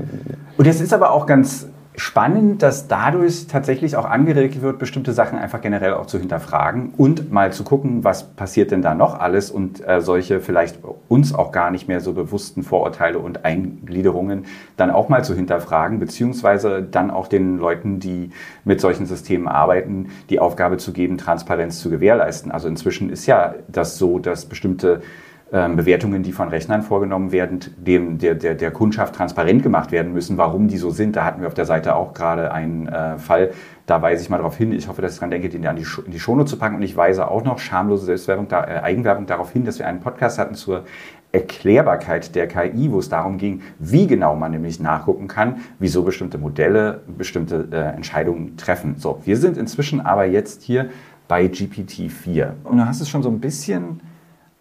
[0.57, 5.37] Und es ist aber auch ganz spannend, dass dadurch tatsächlich auch angeregt wird, bestimmte Sachen
[5.37, 9.51] einfach generell auch zu hinterfragen und mal zu gucken, was passiert denn da noch alles
[9.51, 14.45] und äh, solche vielleicht uns auch gar nicht mehr so bewussten Vorurteile und Eingliederungen
[14.77, 18.31] dann auch mal zu hinterfragen, beziehungsweise dann auch den Leuten, die
[18.63, 22.51] mit solchen Systemen arbeiten, die Aufgabe zu geben, Transparenz zu gewährleisten.
[22.51, 25.01] Also inzwischen ist ja das so, dass bestimmte
[25.51, 30.37] Bewertungen, die von Rechnern vorgenommen werden, dem der, der, der Kundschaft transparent gemacht werden müssen,
[30.37, 31.17] warum die so sind.
[31.17, 33.51] Da hatten wir auf der Seite auch gerade einen äh, Fall.
[33.85, 34.71] Da weise ich mal darauf hin.
[34.71, 36.77] Ich hoffe, dass ich daran denke, den an die, in die Shownote zu packen.
[36.77, 39.99] Und ich weise auch noch schamlose Selbstwerbung, da, äh, Eigenwerbung darauf hin, dass wir einen
[39.99, 40.85] Podcast hatten zur
[41.33, 46.37] Erklärbarkeit der KI, wo es darum ging, wie genau man nämlich nachgucken kann, wieso bestimmte
[46.37, 48.95] Modelle bestimmte äh, Entscheidungen treffen.
[48.97, 50.89] So, wir sind inzwischen aber jetzt hier
[51.27, 52.51] bei GPT-4.
[52.63, 54.01] Und du hast es schon so ein bisschen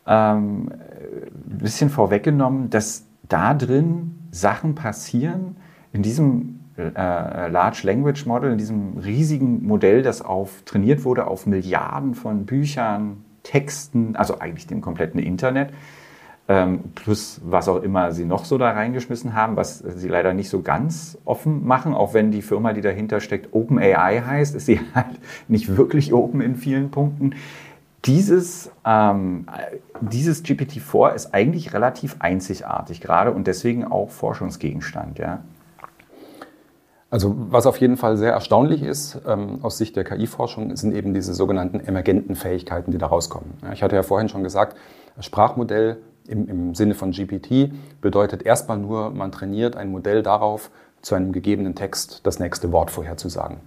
[0.06, 5.56] ähm, ein bisschen vorweggenommen, dass da drin Sachen passieren
[5.92, 11.46] in diesem äh, Large Language Model, in diesem riesigen Modell, das auf, trainiert wurde auf
[11.46, 15.72] Milliarden von Büchern, Texten, also eigentlich dem kompletten Internet,
[16.48, 20.48] ähm, plus was auch immer sie noch so da reingeschmissen haben, was sie leider nicht
[20.48, 24.80] so ganz offen machen, auch wenn die Firma, die dahinter steckt, OpenAI heißt, ist sie
[24.94, 27.34] halt nicht wirklich open in vielen Punkten.
[28.06, 29.46] Dieses, ähm,
[30.00, 35.18] dieses GPT-4 ist eigentlich relativ einzigartig gerade und deswegen auch Forschungsgegenstand.
[35.18, 35.42] Ja?
[37.10, 41.12] Also was auf jeden Fall sehr erstaunlich ist ähm, aus Sicht der KI-Forschung, sind eben
[41.12, 43.54] diese sogenannten emergenten Fähigkeiten, die da rauskommen.
[43.62, 44.76] Ja, ich hatte ja vorhin schon gesagt,
[45.18, 50.70] Sprachmodell im, im Sinne von GPT bedeutet erstmal nur, man trainiert ein Modell darauf,
[51.02, 53.58] zu einem gegebenen Text das nächste Wort vorherzusagen.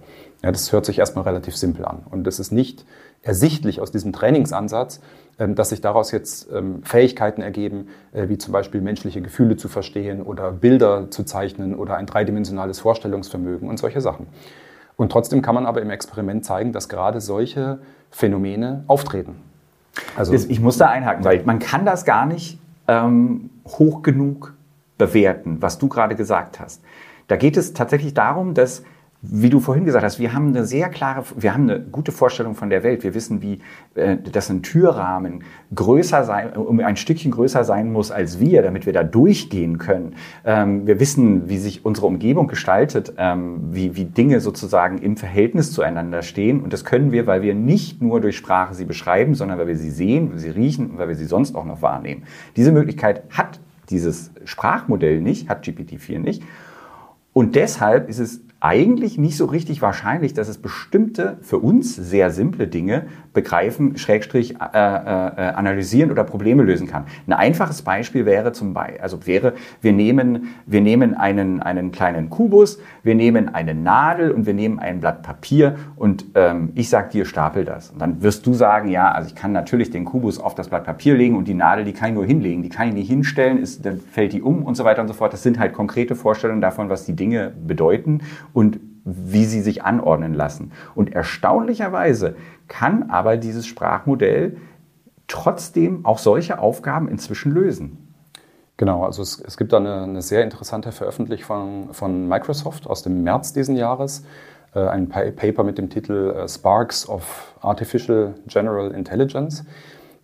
[0.42, 2.04] Ja, das hört sich erstmal relativ simpel an.
[2.10, 2.84] Und es ist nicht
[3.24, 5.00] ersichtlich aus diesem Trainingsansatz,
[5.38, 9.68] ähm, dass sich daraus jetzt ähm, Fähigkeiten ergeben, äh, wie zum Beispiel menschliche Gefühle zu
[9.68, 14.26] verstehen oder Bilder zu zeichnen oder ein dreidimensionales Vorstellungsvermögen und solche Sachen.
[14.96, 19.36] Und trotzdem kann man aber im Experiment zeigen, dass gerade solche Phänomene auftreten.
[20.16, 24.54] Also, ich muss da einhaken, weil man kann das gar nicht ähm, hoch genug
[24.98, 26.82] bewerten, was du gerade gesagt hast.
[27.26, 28.84] Da geht es tatsächlich darum, dass
[29.30, 32.54] wie du vorhin gesagt hast, wir haben eine sehr klare, wir haben eine gute Vorstellung
[32.54, 33.02] von der Welt.
[33.04, 33.60] Wir wissen, wie,
[33.94, 38.86] äh, dass ein Türrahmen größer sein, um ein Stückchen größer sein muss als wir, damit
[38.86, 40.16] wir da durchgehen können.
[40.44, 45.72] Ähm, wir wissen, wie sich unsere Umgebung gestaltet, ähm, wie, wie Dinge sozusagen im Verhältnis
[45.72, 46.60] zueinander stehen.
[46.60, 49.76] Und das können wir, weil wir nicht nur durch Sprache sie beschreiben, sondern weil wir
[49.76, 52.24] sie sehen, weil sie riechen und weil wir sie sonst auch noch wahrnehmen.
[52.56, 53.60] Diese Möglichkeit hat
[53.90, 56.42] dieses Sprachmodell nicht, hat GPT-4 nicht.
[57.32, 62.30] Und deshalb ist es eigentlich nicht so richtig wahrscheinlich, dass es bestimmte für uns sehr
[62.30, 63.02] simple Dinge
[63.34, 67.04] begreifen, Schrägstrich äh, äh, analysieren oder Probleme lösen kann.
[67.26, 72.30] Ein einfaches Beispiel wäre zum Beispiel, also wäre, wir nehmen, wir nehmen einen, einen kleinen
[72.30, 77.10] Kubus, wir nehmen eine Nadel und wir nehmen ein Blatt Papier und ähm, ich sage
[77.10, 77.90] dir, stapel das.
[77.90, 80.84] Und dann wirst du sagen, ja, also ich kann natürlich den Kubus auf das Blatt
[80.84, 83.58] Papier legen und die Nadel, die kann ich nur hinlegen, die kann ich nicht hinstellen,
[83.58, 85.34] ist, dann fällt die um und so weiter und so fort.
[85.34, 88.20] Das sind halt konkrete Vorstellungen davon, was die Dinge bedeuten
[88.54, 90.72] und wie sie sich anordnen lassen.
[90.94, 92.36] Und erstaunlicherweise
[92.68, 94.56] kann aber dieses Sprachmodell
[95.28, 98.14] trotzdem auch solche Aufgaben inzwischen lösen.
[98.76, 103.02] Genau, also es, es gibt da eine, eine, sehr interessante Veröffentlichung von, von Microsoft aus
[103.02, 104.24] dem März diesen Jahres,
[104.74, 109.64] äh, ein Paper mit dem Titel äh, Sparks of Artificial General Intelligence.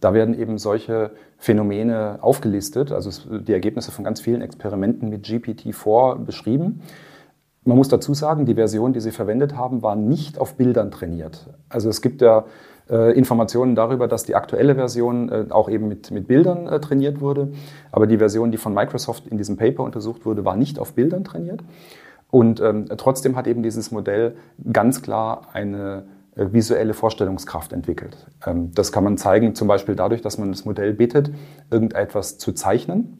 [0.00, 6.24] Da werden eben solche Phänomene aufgelistet, also die Ergebnisse von ganz vielen Experimenten mit GPT-4
[6.24, 6.82] beschrieben.
[7.64, 11.46] Man muss dazu sagen, die Version, die sie verwendet haben, war nicht auf Bildern trainiert.
[11.68, 12.46] Also es gibt ja
[12.88, 17.20] äh, Informationen darüber, dass die aktuelle Version äh, auch eben mit, mit Bildern äh, trainiert
[17.20, 17.52] wurde.
[17.92, 21.22] Aber die Version, die von Microsoft in diesem Paper untersucht wurde, war nicht auf Bildern
[21.22, 21.62] trainiert.
[22.30, 24.36] Und ähm, trotzdem hat eben dieses Modell
[24.72, 26.04] ganz klar eine
[26.36, 28.16] äh, visuelle Vorstellungskraft entwickelt.
[28.46, 31.30] Ähm, das kann man zeigen, zum Beispiel dadurch, dass man das Modell bittet,
[31.70, 33.18] irgendetwas zu zeichnen.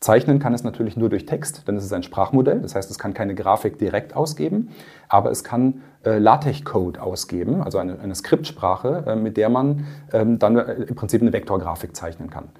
[0.00, 2.60] Zeichnen kann es natürlich nur durch Text, denn es ist ein Sprachmodell.
[2.60, 4.68] Das heißt, es kann keine Grafik direkt ausgeben,
[5.08, 10.38] aber es kann äh, LaTeX-Code ausgeben, also eine, eine Skriptsprache, äh, mit der man ähm,
[10.38, 12.50] dann äh, im Prinzip eine Vektorgrafik zeichnen kann.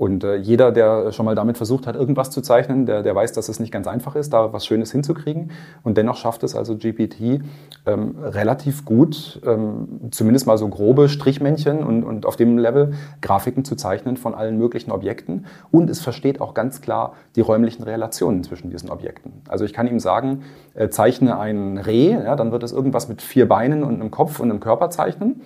[0.00, 3.32] Und äh, jeder, der schon mal damit versucht hat, irgendwas zu zeichnen, der, der weiß,
[3.32, 5.50] dass es nicht ganz einfach ist, da was Schönes hinzukriegen.
[5.82, 7.42] Und dennoch schafft es also GPT
[7.84, 13.62] ähm, relativ gut, ähm, zumindest mal so grobe Strichmännchen und, und auf dem Level Grafiken
[13.62, 15.44] zu zeichnen von allen möglichen Objekten.
[15.70, 19.42] Und es versteht auch ganz klar die räumlichen Relationen zwischen diesen Objekten.
[19.48, 23.20] Also ich kann ihm sagen, äh, zeichne ein Reh, ja, dann wird es irgendwas mit
[23.20, 25.42] vier Beinen und einem Kopf und einem Körper zeichnen.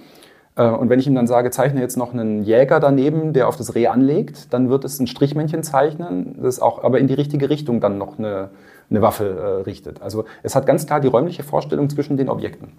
[0.56, 3.56] Äh, und wenn ich ihm dann sage, zeichne jetzt noch einen Jäger daneben, der auf
[3.56, 7.50] das Reh anlegt, dann wird es ein Strichmännchen zeichnen, das auch aber in die richtige
[7.50, 8.50] Richtung dann noch eine,
[8.90, 10.02] eine Waffe äh, richtet.
[10.02, 12.72] Also es hat ganz klar die räumliche Vorstellung zwischen den Objekten.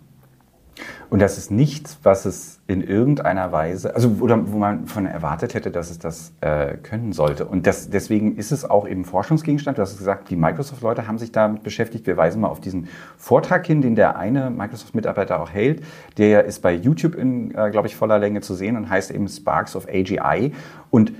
[1.09, 5.53] Und das ist nichts, was es in irgendeiner Weise, also oder wo man von erwartet
[5.53, 7.45] hätte, dass es das äh, können sollte.
[7.45, 9.77] Und das, deswegen ist es auch eben Forschungsgegenstand.
[9.77, 12.07] Du hast gesagt, die Microsoft-Leute haben sich damit beschäftigt.
[12.07, 12.87] Wir weisen mal auf diesen
[13.17, 15.83] Vortrag hin, den der eine Microsoft-Mitarbeiter auch hält.
[16.17, 19.27] Der ist bei YouTube in, äh, glaube ich, voller Länge zu sehen und heißt eben
[19.27, 20.53] Sparks of AGI.
[20.89, 21.13] Und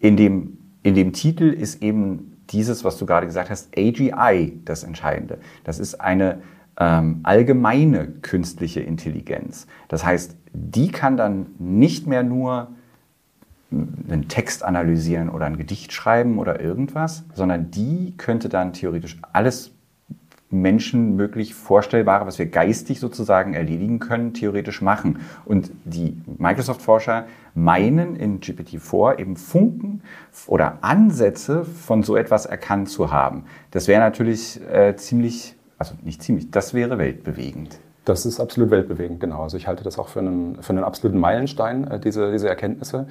[0.00, 4.82] in dem, in dem Titel ist eben dieses, was du gerade gesagt hast, AGI das
[4.82, 5.38] Entscheidende.
[5.64, 6.42] Das ist eine
[6.80, 9.66] ähm, allgemeine künstliche Intelligenz.
[9.88, 12.68] Das heißt, die kann dann nicht mehr nur
[13.70, 19.72] einen Text analysieren oder ein Gedicht schreiben oder irgendwas, sondern die könnte dann theoretisch alles
[20.52, 25.20] Menschen möglich Vorstellbare, was wir geistig sozusagen erledigen können, theoretisch machen.
[25.44, 30.02] Und die Microsoft-Forscher meinen in GPT-4 eben Funken
[30.48, 33.44] oder Ansätze von so etwas erkannt zu haben.
[33.70, 37.78] Das wäre natürlich äh, ziemlich also nicht ziemlich, das wäre weltbewegend.
[38.04, 39.42] Das ist absolut weltbewegend, genau.
[39.42, 43.06] Also ich halte das auch für einen, für einen absoluten Meilenstein, äh, diese, diese Erkenntnisse.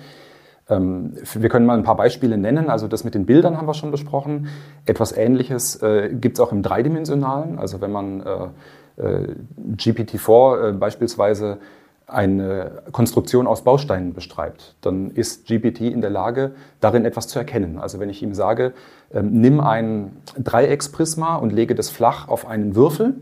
[0.69, 2.69] Ähm, wir können mal ein paar Beispiele nennen.
[2.69, 4.49] Also das mit den Bildern haben wir schon besprochen.
[4.86, 7.58] Etwas Ähnliches äh, gibt es auch im Dreidimensionalen.
[7.58, 9.36] Also wenn man äh, äh,
[9.75, 11.58] GPT-4 äh, beispielsweise
[12.05, 16.51] eine Konstruktion aus Bausteinen beschreibt, dann ist GPT in der Lage,
[16.82, 17.79] darin etwas zu erkennen.
[17.79, 18.73] Also wenn ich ihm sage,
[19.13, 23.15] ähm, nimm ein Dreiecksprisma und lege das flach auf einen Würfel,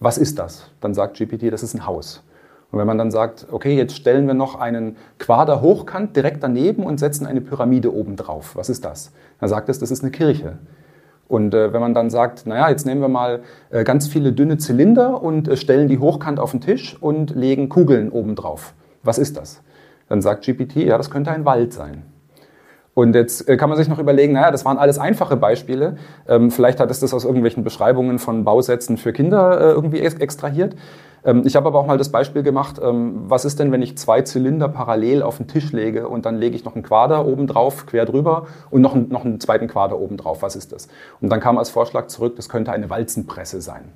[0.00, 0.70] was ist das?
[0.80, 2.22] Dann sagt GPT, das ist ein Haus.
[2.70, 6.82] Und wenn man dann sagt, okay, jetzt stellen wir noch einen Quader hochkant direkt daneben
[6.84, 9.12] und setzen eine Pyramide oben drauf, was ist das?
[9.38, 10.58] Dann sagt es, das ist eine Kirche.
[11.28, 14.58] Und äh, wenn man dann sagt, naja, jetzt nehmen wir mal äh, ganz viele dünne
[14.58, 18.74] Zylinder und äh, stellen die hochkant auf den Tisch und legen Kugeln oben drauf.
[19.02, 19.62] Was ist das?
[20.08, 22.02] Dann sagt GPT, ja, das könnte ein Wald sein.
[22.94, 25.96] Und jetzt äh, kann man sich noch überlegen, naja, das waren alles einfache Beispiele.
[26.28, 30.76] Ähm, vielleicht hat es das aus irgendwelchen Beschreibungen von Bausätzen für Kinder äh, irgendwie extrahiert.
[31.24, 33.98] Ähm, ich habe aber auch mal das Beispiel gemacht, ähm, was ist denn, wenn ich
[33.98, 37.46] zwei Zylinder parallel auf den Tisch lege und dann lege ich noch einen Quader oben
[37.46, 40.42] drauf, quer drüber und noch einen, noch einen zweiten Quader oben drauf.
[40.42, 40.88] Was ist das?
[41.20, 43.92] Und dann kam als Vorschlag zurück, das könnte eine Walzenpresse sein.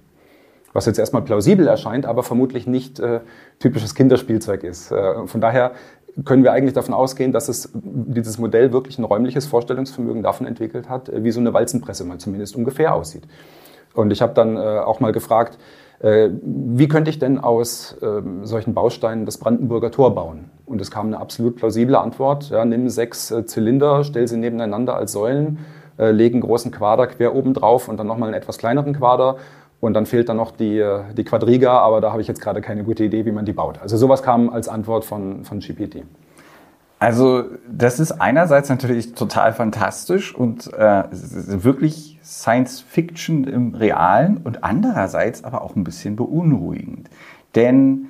[0.73, 3.21] Was jetzt erstmal plausibel erscheint, aber vermutlich nicht äh,
[3.59, 4.93] typisches Kinderspielzeug ist.
[4.93, 5.73] Äh, von daher
[6.25, 10.89] können wir eigentlich davon ausgehen, dass es dieses Modell wirklich ein räumliches Vorstellungsvermögen davon entwickelt
[10.89, 13.25] hat, äh, wie so eine Walzenpresse mal zumindest ungefähr aussieht.
[13.95, 15.59] Und ich habe dann äh, auch mal gefragt,
[16.01, 20.51] äh, wie könnte ich denn aus ähm, solchen Bausteinen das Brandenburger Tor bauen?
[20.67, 22.51] Und es kam eine absolut plausible Antwort.
[22.51, 25.59] Ja, nimm sechs Zylinder, stell sie nebeneinander als Säulen,
[25.99, 29.37] äh, leg einen großen Quader quer oben drauf und dann nochmal einen etwas kleineren Quader.
[29.81, 30.85] Und dann fehlt dann noch die,
[31.17, 33.81] die Quadriga, aber da habe ich jetzt gerade keine gute Idee, wie man die baut.
[33.81, 36.03] Also sowas kam als Antwort von, von GPT.
[36.99, 44.65] Also das ist einerseits natürlich total fantastisch und äh, wirklich Science Fiction im Realen und
[44.65, 47.09] andererseits aber auch ein bisschen beunruhigend.
[47.55, 48.09] Denn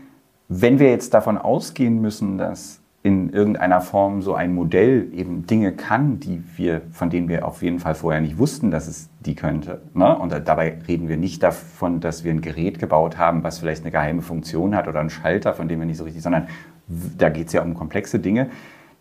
[0.48, 5.72] wenn wir jetzt davon ausgehen müssen, dass in irgendeiner Form so ein Modell eben Dinge
[5.72, 9.34] kann, die wir, von denen wir auf jeden Fall vorher nicht wussten, dass es die
[9.34, 9.80] könnte.
[9.94, 10.16] Ne?
[10.16, 13.90] Und dabei reden wir nicht davon, dass wir ein Gerät gebaut haben, was vielleicht eine
[13.90, 16.48] geheime Funktion hat oder einen Schalter, von dem wir nicht so richtig, sondern
[16.86, 18.48] da geht es ja um komplexe Dinge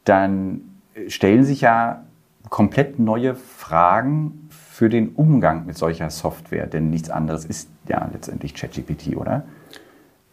[0.07, 0.61] dann
[1.07, 2.03] stellen sich ja
[2.49, 8.53] komplett neue Fragen für den Umgang mit solcher Software, denn nichts anderes ist ja letztendlich
[8.53, 9.43] ChatGPT, oder?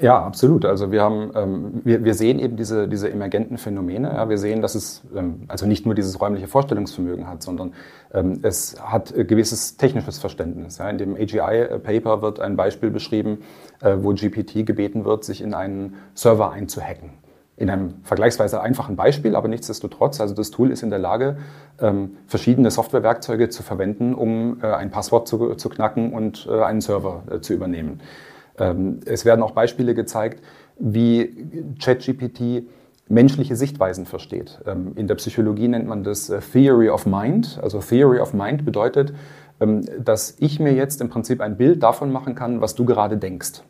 [0.00, 0.64] Ja, absolut.
[0.64, 4.08] Also wir haben, ähm, wir, wir sehen eben diese, diese emergenten Phänomene.
[4.08, 7.74] Ja, wir sehen, dass es ähm, also nicht nur dieses räumliche Vorstellungsvermögen hat, sondern
[8.12, 10.78] ähm, es hat gewisses technisches Verständnis.
[10.78, 10.90] Ja.
[10.90, 13.42] In dem AGI-Paper wird ein Beispiel beschrieben,
[13.82, 17.10] äh, wo GPT gebeten wird, sich in einen Server einzuhacken.
[17.56, 21.36] In einem vergleichsweise einfachen Beispiel, aber nichtsdestotrotz, also das Tool ist in der Lage,
[21.80, 26.80] ähm, verschiedene Softwarewerkzeuge zu verwenden, um äh, ein Passwort zu, zu knacken und äh, einen
[26.80, 28.00] Server äh, zu übernehmen.
[28.58, 30.42] Ähm, es werden auch Beispiele gezeigt,
[30.78, 32.64] wie ChatGPT
[33.08, 34.60] menschliche Sichtweisen versteht.
[34.66, 37.58] Ähm, in der Psychologie nennt man das äh, Theory of Mind.
[37.62, 39.14] Also Theory of Mind bedeutet,
[39.60, 43.16] ähm, dass ich mir jetzt im Prinzip ein Bild davon machen kann, was du gerade
[43.16, 43.62] denkst.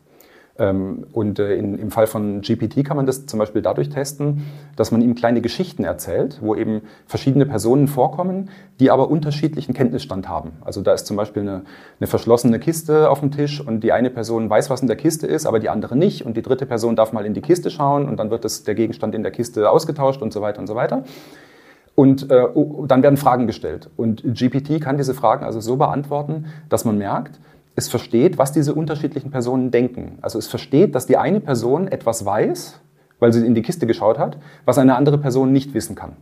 [0.57, 4.45] Ähm, und äh, im Fall von GPT kann man das zum Beispiel dadurch testen,
[4.77, 10.29] dass man ihm kleine Geschichten erzählt, wo eben verschiedene Personen vorkommen, die aber unterschiedlichen Kenntnisstand
[10.29, 10.53] haben.
[10.61, 11.63] Also da ist zum Beispiel eine,
[11.99, 15.27] eine verschlossene Kiste auf dem Tisch und die eine Person weiß, was in der Kiste
[15.27, 16.25] ist, aber die andere nicht.
[16.25, 18.75] Und die dritte Person darf mal in die Kiste schauen und dann wird das, der
[18.75, 21.03] Gegenstand in der Kiste ausgetauscht und so weiter und so weiter.
[21.95, 22.45] Und äh,
[22.87, 23.89] dann werden Fragen gestellt.
[23.95, 27.39] Und GPT kann diese Fragen also so beantworten, dass man merkt,
[27.75, 30.17] es versteht, was diese unterschiedlichen Personen denken.
[30.21, 32.79] Also es versteht, dass die eine Person etwas weiß,
[33.19, 36.13] weil sie in die Kiste geschaut hat, was eine andere Person nicht wissen kann.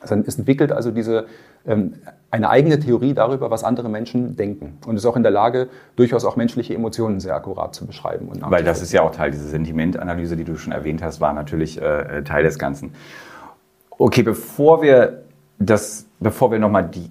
[0.00, 1.26] Also es entwickelt also diese,
[1.66, 1.94] ähm,
[2.30, 6.24] eine eigene Theorie darüber, was andere Menschen denken und ist auch in der Lage, durchaus
[6.24, 8.28] auch menschliche Emotionen sehr akkurat zu beschreiben.
[8.40, 11.80] Weil das ist ja auch Teil dieser Sentimentanalyse, die du schon erwähnt hast, war natürlich
[11.80, 12.92] äh, Teil des Ganzen.
[13.90, 15.22] Okay, bevor wir
[15.58, 17.08] das, bevor wir nochmal die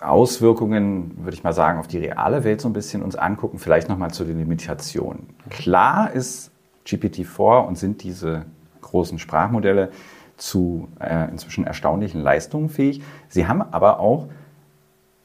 [0.00, 3.88] Auswirkungen, würde ich mal sagen, auf die reale Welt so ein bisschen uns angucken, vielleicht
[3.88, 5.28] nochmal zu den Limitationen.
[5.50, 6.50] Klar ist
[6.86, 8.44] GPT-4 und sind diese
[8.80, 9.90] großen Sprachmodelle
[10.36, 13.02] zu äh, inzwischen erstaunlichen Leistungen fähig.
[13.28, 14.28] Sie haben aber auch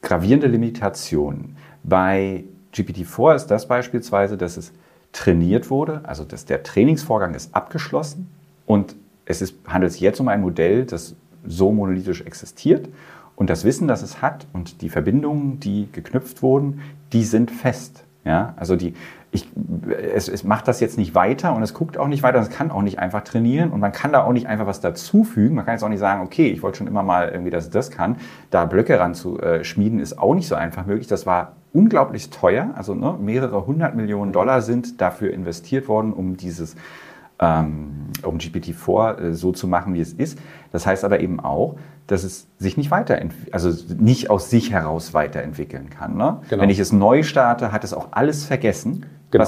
[0.02, 1.56] gravierende Limitationen.
[1.82, 4.72] Bei GPT-4 ist das beispielsweise, dass es
[5.12, 8.28] trainiert wurde, also dass der Trainingsvorgang ist abgeschlossen
[8.66, 11.14] und es ist, handelt sich jetzt um ein Modell, das
[11.46, 12.88] so monolithisch existiert
[13.36, 16.80] und das Wissen, das es hat und die Verbindungen, die geknüpft wurden,
[17.12, 18.04] die sind fest.
[18.24, 18.94] Ja, also die,
[19.32, 19.50] ich,
[20.14, 22.70] es, es macht das jetzt nicht weiter und es guckt auch nicht weiter, es kann
[22.70, 25.56] auch nicht einfach trainieren und man kann da auch nicht einfach was dazufügen.
[25.56, 27.70] Man kann jetzt auch nicht sagen, okay, ich wollte schon immer mal irgendwie, dass es
[27.70, 28.16] das kann.
[28.50, 31.06] Da Blöcke ran zu äh, schmieden ist auch nicht so einfach möglich.
[31.06, 32.70] Das war unglaublich teuer.
[32.76, 36.76] Also ne, mehrere hundert Millionen Dollar sind dafür investiert worden, um dieses
[37.38, 40.38] um GPT-4 äh, so zu machen, wie es ist.
[40.72, 45.14] Das heißt aber eben auch, dass es sich nicht weiterentwickeln, also nicht aus sich heraus
[45.14, 46.16] weiterentwickeln kann.
[46.16, 46.40] Ne?
[46.48, 46.62] Genau.
[46.62, 49.06] Wenn ich es neu starte, hat es auch alles vergessen.
[49.30, 49.44] Genau.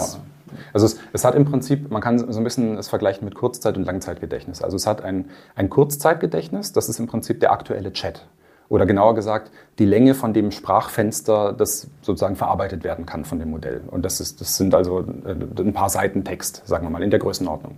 [0.72, 3.76] also es, es, hat im Prinzip, man kann so ein bisschen es vergleichen mit Kurzzeit-
[3.76, 4.62] und Langzeitgedächtnis.
[4.62, 8.26] Also es hat ein, ein Kurzzeitgedächtnis, das ist im Prinzip der aktuelle Chat.
[8.68, 13.50] Oder genauer gesagt, die Länge von dem Sprachfenster, das sozusagen verarbeitet werden kann von dem
[13.50, 13.82] Modell.
[13.86, 17.10] Und das, ist, das sind also äh, ein paar Seiten Text, sagen wir mal, in
[17.10, 17.76] der Größenordnung.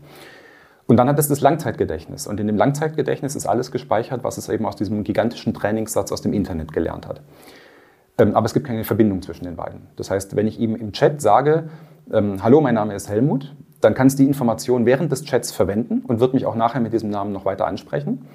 [0.86, 2.26] Und dann hat es das Langzeitgedächtnis.
[2.26, 6.22] Und in dem Langzeitgedächtnis ist alles gespeichert, was es eben aus diesem gigantischen Trainingssatz aus
[6.22, 7.20] dem Internet gelernt hat.
[8.16, 9.88] Ähm, aber es gibt keine Verbindung zwischen den beiden.
[9.96, 11.68] Das heißt, wenn ich ihm im Chat sage,
[12.10, 16.02] ähm, hallo, mein Name ist Helmut, dann kann es die Information während des Chats verwenden
[16.06, 18.26] und wird mich auch nachher mit diesem Namen noch weiter ansprechen.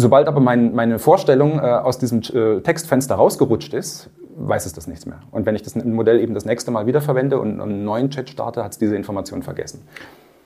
[0.00, 4.86] Sobald aber mein, meine Vorstellung äh, aus diesem äh, Textfenster rausgerutscht ist, weiß es das
[4.86, 5.18] nichts mehr.
[5.32, 8.62] Und wenn ich das Modell eben das nächste Mal wiederverwende und einen neuen Chat starte,
[8.62, 9.82] hat es diese Information vergessen.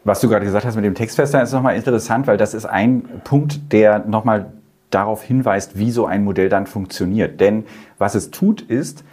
[0.04, 3.04] Was du gerade gesagt hast mit dem Textfester ist nochmal interessant, weil das ist ein
[3.24, 4.54] Punkt, der nochmal
[4.88, 7.38] darauf hinweist, wie so ein Modell dann funktioniert.
[7.38, 7.66] Denn
[7.98, 9.04] was es tut, ist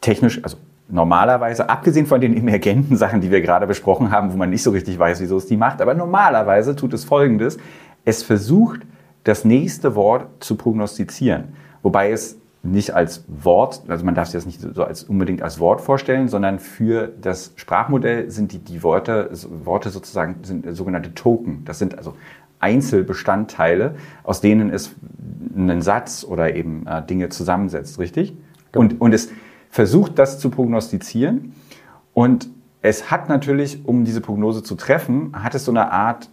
[0.00, 0.56] technisch, also
[0.88, 4.70] normalerweise, abgesehen von den emergenten Sachen, die wir gerade besprochen haben, wo man nicht so
[4.70, 7.58] richtig weiß, wieso es die macht, aber normalerweise tut es Folgendes.
[8.04, 8.82] Es versucht,
[9.28, 11.48] das nächste Wort zu prognostizieren.
[11.82, 15.60] Wobei es nicht als Wort, also man darf sich das nicht so als unbedingt als
[15.60, 19.30] Wort vorstellen, sondern für das Sprachmodell sind die, die Worte,
[19.64, 21.62] Worte sozusagen sind sogenannte Token.
[21.66, 22.14] Das sind also
[22.58, 24.92] Einzelbestandteile, aus denen es
[25.54, 28.34] einen Satz oder eben äh, Dinge zusammensetzt, richtig?
[28.72, 28.84] Genau.
[28.84, 29.28] Und, und es
[29.68, 31.52] versucht, das zu prognostizieren.
[32.14, 32.48] Und
[32.80, 36.30] es hat natürlich, um diese Prognose zu treffen, hat es so eine Art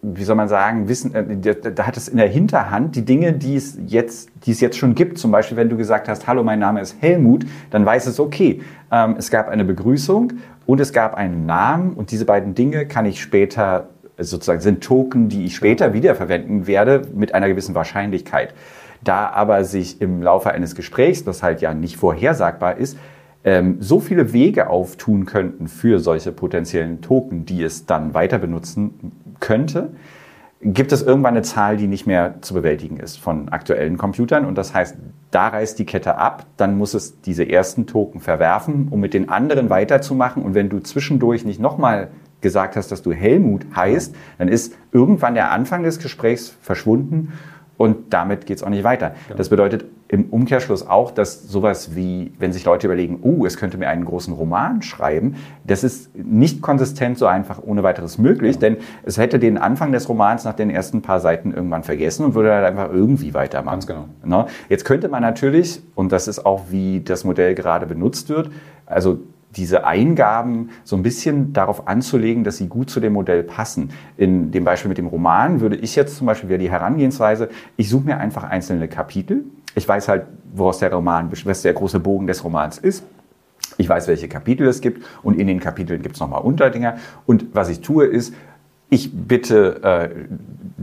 [0.00, 3.56] wie soll man sagen, wissen, äh, da hat es in der Hinterhand die Dinge, die
[3.56, 5.18] es jetzt, die es jetzt schon gibt.
[5.18, 8.62] Zum Beispiel, wenn du gesagt hast, hallo, mein Name ist Helmut, dann weiß es, okay,
[8.92, 10.34] ähm, es gab eine Begrüßung
[10.66, 15.28] und es gab einen Namen und diese beiden Dinge kann ich später, sozusagen sind Token,
[15.28, 18.54] die ich später wiederverwenden werde mit einer gewissen Wahrscheinlichkeit.
[19.02, 22.98] Da aber sich im Laufe eines Gesprächs, das halt ja nicht vorhersagbar ist,
[23.44, 29.12] ähm, so viele Wege auftun könnten für solche potenziellen Token, die es dann weiter benutzen
[29.40, 29.90] könnte,
[30.60, 34.44] gibt es irgendwann eine Zahl, die nicht mehr zu bewältigen ist von aktuellen Computern.
[34.44, 34.96] Und das heißt,
[35.30, 39.28] da reißt die Kette ab, dann muss es diese ersten Token verwerfen, um mit den
[39.28, 40.42] anderen weiterzumachen.
[40.42, 42.08] Und wenn du zwischendurch nicht nochmal
[42.40, 47.32] gesagt hast, dass du Helmut heißt, dann ist irgendwann der Anfang des Gesprächs verschwunden
[47.78, 49.12] und damit geht es auch nicht weiter.
[49.30, 49.36] Ja.
[49.36, 53.78] Das bedeutet im Umkehrschluss auch, dass sowas wie, wenn sich Leute überlegen, oh, es könnte
[53.78, 58.60] mir einen großen Roman schreiben, das ist nicht konsistent so einfach ohne weiteres möglich, ja.
[58.60, 62.34] denn es hätte den Anfang des Romans nach den ersten paar Seiten irgendwann vergessen und
[62.34, 63.76] würde halt einfach irgendwie weitermachen.
[63.78, 64.08] Ganz genau.
[64.24, 64.46] Ne?
[64.68, 68.50] Jetzt könnte man natürlich, und das ist auch, wie das Modell gerade benutzt wird,
[68.86, 69.20] also
[69.56, 73.90] diese Eingaben so ein bisschen darauf anzulegen, dass sie gut zu dem Modell passen.
[74.16, 77.88] In dem Beispiel mit dem Roman würde ich jetzt zum Beispiel wäre die Herangehensweise, ich
[77.88, 79.44] suche mir einfach einzelne Kapitel.
[79.74, 83.04] Ich weiß halt, woraus der Roman, was der große Bogen des Romans ist.
[83.76, 86.96] Ich weiß, welche Kapitel es gibt und in den Kapiteln gibt es nochmal Unterdinger.
[87.26, 88.34] Und was ich tue, ist,
[88.90, 90.08] ich bitte äh,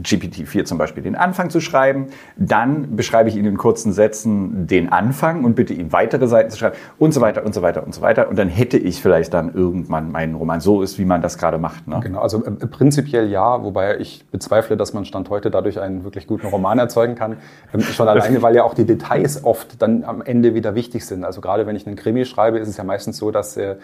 [0.02, 4.92] GPT-4 zum Beispiel den Anfang zu schreiben, dann beschreibe ich ihn in kurzen Sätzen den
[4.92, 7.94] Anfang und bitte ihm weitere Seiten zu schreiben und so weiter und so weiter und
[7.94, 8.28] so weiter.
[8.28, 10.60] Und dann hätte ich vielleicht dann irgendwann meinen Roman.
[10.60, 11.88] So ist, wie man das gerade macht.
[11.88, 12.00] Ne?
[12.02, 16.26] Genau, also äh, prinzipiell ja, wobei ich bezweifle, dass man Stand heute dadurch einen wirklich
[16.26, 17.38] guten Roman erzeugen kann.
[17.72, 21.24] Ähm, schon alleine, weil ja auch die Details oft dann am Ende wieder wichtig sind.
[21.24, 23.76] Also gerade wenn ich einen Krimi schreibe, ist es ja meistens so, dass äh,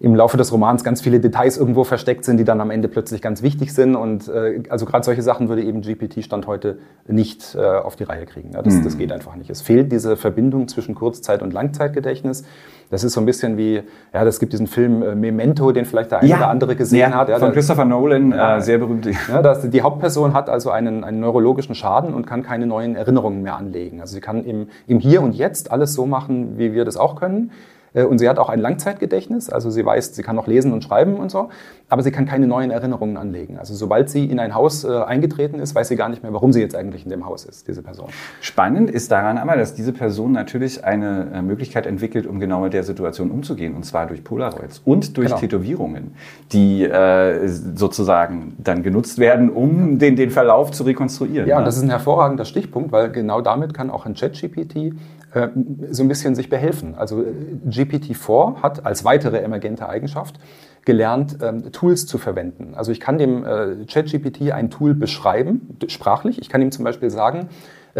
[0.00, 3.20] im Laufe des Romans ganz viele Details irgendwo versteckt sind, die dann am Ende plötzlich
[3.20, 3.96] ganz wichtig sind.
[3.96, 8.24] Und äh, also gerade solche Sachen würde eben GPT-Stand heute nicht äh, auf die Reihe
[8.24, 8.52] kriegen.
[8.52, 8.84] Ja, das, mhm.
[8.84, 9.50] das geht einfach nicht.
[9.50, 12.44] Es fehlt diese Verbindung zwischen Kurzzeit- und Langzeitgedächtnis.
[12.88, 13.82] Das ist so ein bisschen wie,
[14.14, 16.38] ja, das gibt diesen Film äh, Memento, den vielleicht der eine ja.
[16.38, 17.28] oder andere gesehen ja, hat.
[17.28, 19.06] Ja, von Christopher Nolan, äh, sehr berühmt.
[19.28, 23.42] Ja, das, die Hauptperson hat also einen, einen neurologischen Schaden und kann keine neuen Erinnerungen
[23.42, 24.00] mehr anlegen.
[24.00, 27.16] Also sie kann im, im Hier und Jetzt alles so machen, wie wir das auch
[27.16, 27.50] können.
[27.94, 30.84] Äh, und sie hat auch ein Langzeitgedächtnis, also sie weiß, sie kann noch lesen und
[30.84, 31.50] schreiben und so,
[31.88, 33.58] aber sie kann keine neuen Erinnerungen anlegen.
[33.58, 36.52] Also sobald sie in ein Haus äh, eingetreten ist, weiß sie gar nicht mehr, warum
[36.52, 38.08] sie jetzt eigentlich in dem Haus ist, diese Person.
[38.40, 42.72] Spannend ist daran aber, dass diese Person natürlich eine äh, Möglichkeit entwickelt, um genau mit
[42.72, 45.40] der Situation umzugehen, und zwar durch Polaroids und durch genau.
[45.40, 46.14] Tätowierungen,
[46.52, 51.48] die äh, sozusagen dann genutzt werden, um den, den Verlauf zu rekonstruieren.
[51.48, 51.64] Ja, ne?
[51.64, 54.94] das ist ein hervorragender Stichpunkt, weil genau damit kann auch ein ChatGPT
[55.32, 55.48] äh,
[55.90, 56.96] so ein bisschen sich behelfen.
[56.96, 57.32] Also äh,
[57.68, 60.40] GPT-4 hat als weitere emergente Eigenschaft
[60.84, 62.74] gelernt, ähm, Tools zu verwenden.
[62.74, 66.40] Also ich kann dem äh, ChatGPT ein Tool beschreiben, sprachlich.
[66.40, 67.48] Ich kann ihm zum Beispiel sagen,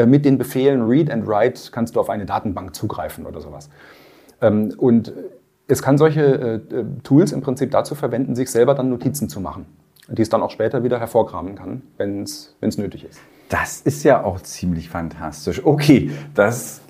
[0.06, 3.70] mit den Befehlen Read and Write kannst du auf eine Datenbank zugreifen oder sowas.
[4.40, 5.12] Ähm, und
[5.66, 6.62] es kann solche
[7.02, 9.66] Tools im Prinzip dazu verwenden, sich selber dann Notizen zu machen,
[10.08, 13.20] die es dann auch später wieder hervorkramen kann, wenn es nötig ist.
[13.50, 15.60] Das ist ja auch ziemlich fantastisch.
[15.64, 16.82] Okay, das,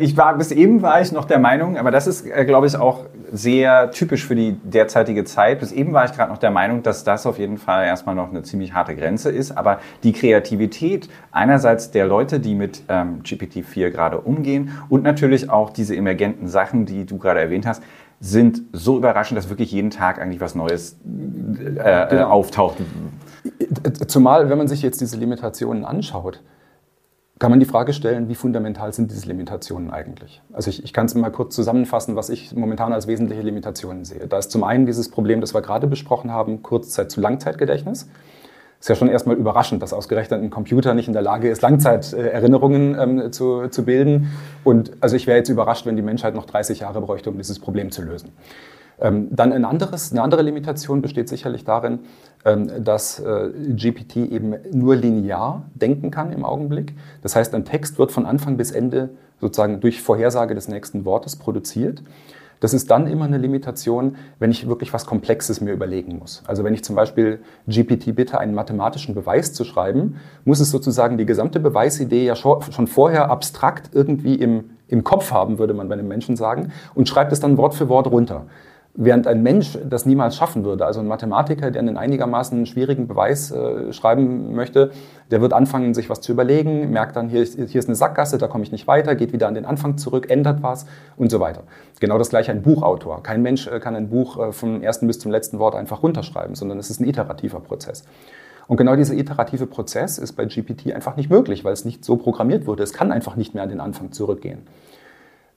[0.00, 2.74] ich war, bis eben war ich noch der Meinung, aber das ist, äh, glaube ich,
[2.74, 5.60] auch sehr typisch für die derzeitige Zeit.
[5.60, 8.30] Bis eben war ich gerade noch der Meinung, dass das auf jeden Fall erstmal noch
[8.30, 9.58] eine ziemlich harte Grenze ist.
[9.58, 15.68] Aber die Kreativität einerseits der Leute, die mit ähm, GPT-4 gerade umgehen und natürlich auch
[15.68, 17.82] diese emergenten Sachen, die du gerade erwähnt hast,
[18.20, 22.30] sind so überraschend, dass wirklich jeden Tag eigentlich was Neues äh, genau.
[22.30, 22.78] auftaucht.
[24.06, 26.40] Zumal, wenn man sich jetzt diese Limitationen anschaut,
[27.38, 30.40] kann man die Frage stellen, wie fundamental sind diese Limitationen eigentlich?
[30.52, 34.26] Also ich, ich kann es mal kurz zusammenfassen, was ich momentan als wesentliche Limitationen sehe.
[34.26, 38.08] Da ist zum einen dieses Problem, das wir gerade besprochen haben, Kurzzeit- zu Langzeitgedächtnis.
[38.80, 42.96] Ist ja schon erstmal überraschend, dass ausgerechnet ein Computer nicht in der Lage ist, Langzeiterinnerungen
[42.98, 44.30] ähm, zu, zu bilden.
[44.64, 47.58] Und also ich wäre jetzt überrascht, wenn die Menschheit noch 30 Jahre bräuchte, um dieses
[47.58, 48.32] Problem zu lösen.
[49.00, 52.00] Ähm, dann ein anderes, eine andere Limitation besteht sicherlich darin,
[52.44, 56.94] ähm, dass äh, GPT eben nur linear denken kann im Augenblick.
[57.22, 61.36] Das heißt, ein Text wird von Anfang bis Ende sozusagen durch Vorhersage des nächsten Wortes
[61.36, 62.02] produziert.
[62.60, 66.42] Das ist dann immer eine Limitation, wenn ich wirklich was Komplexes mir überlegen muss.
[66.46, 71.18] Also wenn ich zum Beispiel GPT bitte, einen mathematischen Beweis zu schreiben, muss es sozusagen
[71.18, 75.94] die gesamte Beweisidee ja schon vorher abstrakt irgendwie im, im Kopf haben, würde man bei
[75.94, 78.46] einem Menschen sagen, und schreibt es dann Wort für Wort runter.
[78.98, 83.50] Während ein Mensch das niemals schaffen würde, also ein Mathematiker, der einen einigermaßen schwierigen Beweis
[83.50, 84.90] äh, schreiben möchte,
[85.30, 88.38] der wird anfangen, sich was zu überlegen, merkt dann, hier ist, hier ist eine Sackgasse,
[88.38, 90.86] da komme ich nicht weiter, geht wieder an den Anfang zurück, ändert was
[91.18, 91.64] und so weiter.
[92.00, 93.22] Genau das gleiche ein Buchautor.
[93.22, 96.54] Kein Mensch äh, kann ein Buch äh, vom ersten bis zum letzten Wort einfach runterschreiben,
[96.54, 98.04] sondern es ist ein iterativer Prozess.
[98.66, 102.16] Und genau dieser iterative Prozess ist bei GPT einfach nicht möglich, weil es nicht so
[102.16, 102.82] programmiert wurde.
[102.82, 104.62] Es kann einfach nicht mehr an den Anfang zurückgehen.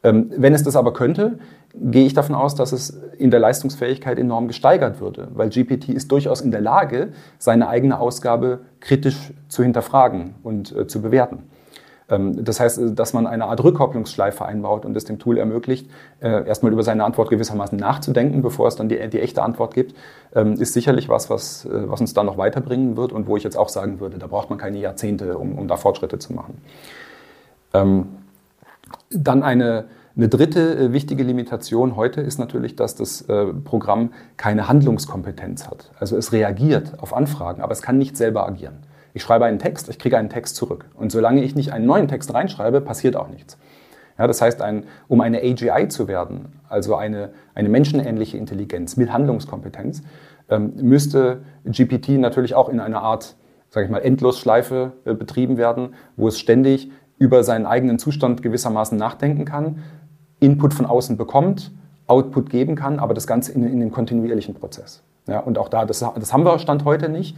[0.04, 1.40] Ähm, wenn es das aber könnte,
[1.76, 6.12] gehe ich davon aus, dass es in der Leistungsfähigkeit enorm gesteigert würde, weil GPT ist
[6.12, 11.44] durchaus in der Lage, seine eigene Ausgabe kritisch zu hinterfragen und äh, zu bewerten.
[12.10, 15.90] Ähm, das heißt, dass man eine Art Rückkopplungsschleife einbaut und es dem Tool ermöglicht,
[16.22, 19.96] äh, erstmal über seine Antwort gewissermaßen nachzudenken, bevor es dann die, die echte Antwort gibt,
[20.34, 23.44] ähm, ist sicherlich was, was, äh, was uns dann noch weiterbringen wird und wo ich
[23.44, 26.62] jetzt auch sagen würde, da braucht man keine Jahrzehnte, um, um da Fortschritte zu machen.
[29.10, 29.86] Dann eine,
[30.16, 35.92] eine dritte äh, wichtige Limitation heute ist natürlich, dass das äh, Programm keine Handlungskompetenz hat.
[36.00, 38.80] Also es reagiert auf Anfragen, aber es kann nicht selber agieren.
[39.14, 40.86] Ich schreibe einen Text, ich kriege einen Text zurück.
[40.94, 43.58] Und solange ich nicht einen neuen Text reinschreibe, passiert auch nichts.
[44.20, 49.14] Ja, das heißt, ein, um eine AGI zu werden, also eine, eine menschenähnliche Intelligenz mit
[49.14, 50.04] Handlungskompetenz,
[50.50, 53.38] ähm, müsste GPT natürlich auch in einer Art,
[53.70, 58.98] sage ich mal, Endlosschleife äh, betrieben werden, wo es ständig über seinen eigenen Zustand gewissermaßen
[58.98, 59.84] nachdenken kann,
[60.40, 61.72] Input von außen bekommt,
[62.08, 65.04] Output geben kann, aber das Ganze in, in einem kontinuierlichen Prozess.
[65.28, 67.38] Ja, und auch da, das, das haben wir Stand heute nicht.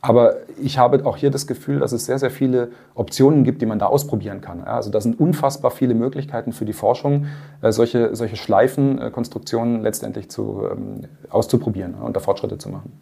[0.00, 3.66] Aber ich habe auch hier das Gefühl, dass es sehr, sehr viele Optionen gibt, die
[3.66, 4.62] man da ausprobieren kann.
[4.62, 7.26] Also da sind unfassbar viele Möglichkeiten für die Forschung,
[7.60, 12.92] äh, solche, solche Schleifenkonstruktionen letztendlich zu, ähm, auszuprobieren und da Fortschritte zu machen.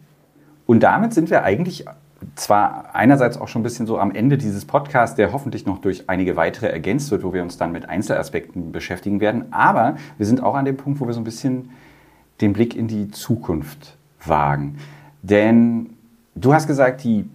[0.65, 1.85] Und damit sind wir eigentlich
[2.35, 6.09] zwar einerseits auch schon ein bisschen so am Ende dieses Podcasts, der hoffentlich noch durch
[6.09, 10.41] einige weitere ergänzt wird, wo wir uns dann mit Einzelaspekten beschäftigen werden, aber wir sind
[10.41, 11.69] auch an dem Punkt, wo wir so ein bisschen
[12.41, 14.77] den Blick in die Zukunft wagen.
[15.21, 15.91] Denn
[16.35, 17.29] du hast gesagt, die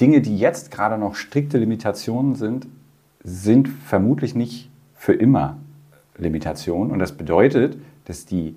[0.00, 2.66] Dinge, die jetzt gerade noch strikte Limitationen sind,
[3.22, 5.56] sind vermutlich nicht für immer
[6.16, 6.92] Limitationen.
[6.92, 8.56] Und das bedeutet, dass die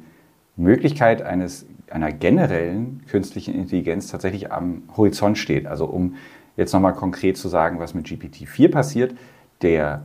[0.56, 5.66] Möglichkeit eines einer generellen künstlichen Intelligenz tatsächlich am Horizont steht.
[5.68, 6.16] Also um
[6.56, 9.16] jetzt nochmal konkret zu sagen, was mit GPT-4 passiert,
[9.62, 10.04] der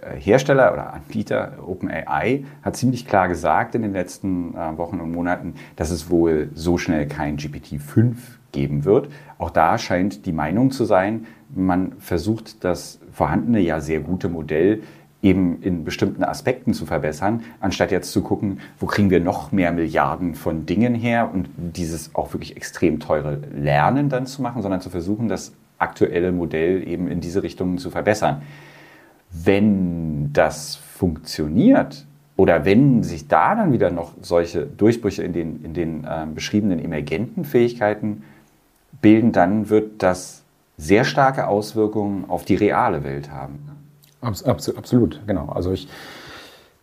[0.00, 5.12] äh, Hersteller oder Anbieter OpenAI hat ziemlich klar gesagt in den letzten äh, Wochen und
[5.12, 8.14] Monaten, dass es wohl so schnell kein GPT-5
[8.52, 9.08] geben wird.
[9.38, 14.82] Auch da scheint die Meinung zu sein, man versucht das vorhandene, ja sehr gute Modell
[15.22, 19.72] eben in bestimmten Aspekten zu verbessern, anstatt jetzt zu gucken, wo kriegen wir noch mehr
[19.72, 24.80] Milliarden von Dingen her und dieses auch wirklich extrem teure Lernen dann zu machen, sondern
[24.80, 28.42] zu versuchen, das aktuelle Modell eben in diese Richtung zu verbessern.
[29.30, 32.06] Wenn das funktioniert
[32.36, 36.82] oder wenn sich da dann wieder noch solche Durchbrüche in den, in den äh, beschriebenen
[36.82, 38.22] emergenten Fähigkeiten
[39.02, 40.42] bilden, dann wird das
[40.78, 43.69] sehr starke Auswirkungen auf die reale Welt haben.
[44.20, 45.48] Absolut, genau.
[45.48, 45.88] Also ich,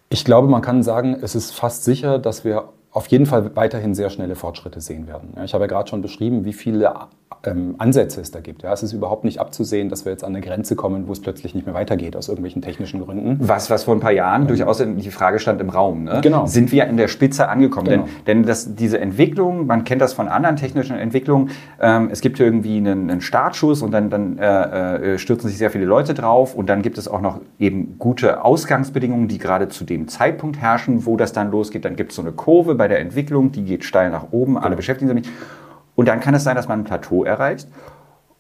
[0.10, 3.94] ich glaube, man kann sagen, es ist fast sicher, dass wir auf jeden Fall weiterhin
[3.94, 5.36] sehr schnelle Fortschritte sehen werden.
[5.46, 6.96] Ich habe ja gerade schon beschrieben, wie viele
[7.44, 8.64] ähm, Ansätze es da gibt.
[8.64, 11.22] Ja, es ist überhaupt nicht abzusehen, dass wir jetzt an eine Grenze kommen, wo es
[11.22, 13.38] plötzlich nicht mehr weitergeht aus irgendwelchen technischen Gründen.
[13.40, 16.06] Was, was vor ein paar Jahren ähm, durchaus die Frage stand im Raum.
[16.06, 16.20] Ne?
[16.22, 16.46] Genau.
[16.46, 17.88] Sind wir in der Spitze angekommen?
[17.88, 18.04] Genau.
[18.26, 21.50] Denn, denn das, diese Entwicklung, man kennt das von anderen technischen Entwicklungen,
[21.80, 25.70] ähm, es gibt irgendwie einen, einen Startschuss und dann, dann äh, äh, stürzen sich sehr
[25.70, 29.84] viele Leute drauf und dann gibt es auch noch eben gute Ausgangsbedingungen, die gerade zu
[29.84, 31.86] dem Zeitpunkt herrschen, wo das dann losgeht.
[31.86, 34.66] Dann gibt es so eine Kurve bei der Entwicklung, die geht steil nach oben, genau.
[34.66, 35.30] alle beschäftigen sich damit.
[35.98, 37.68] Und dann kann es sein, dass man ein Plateau erreicht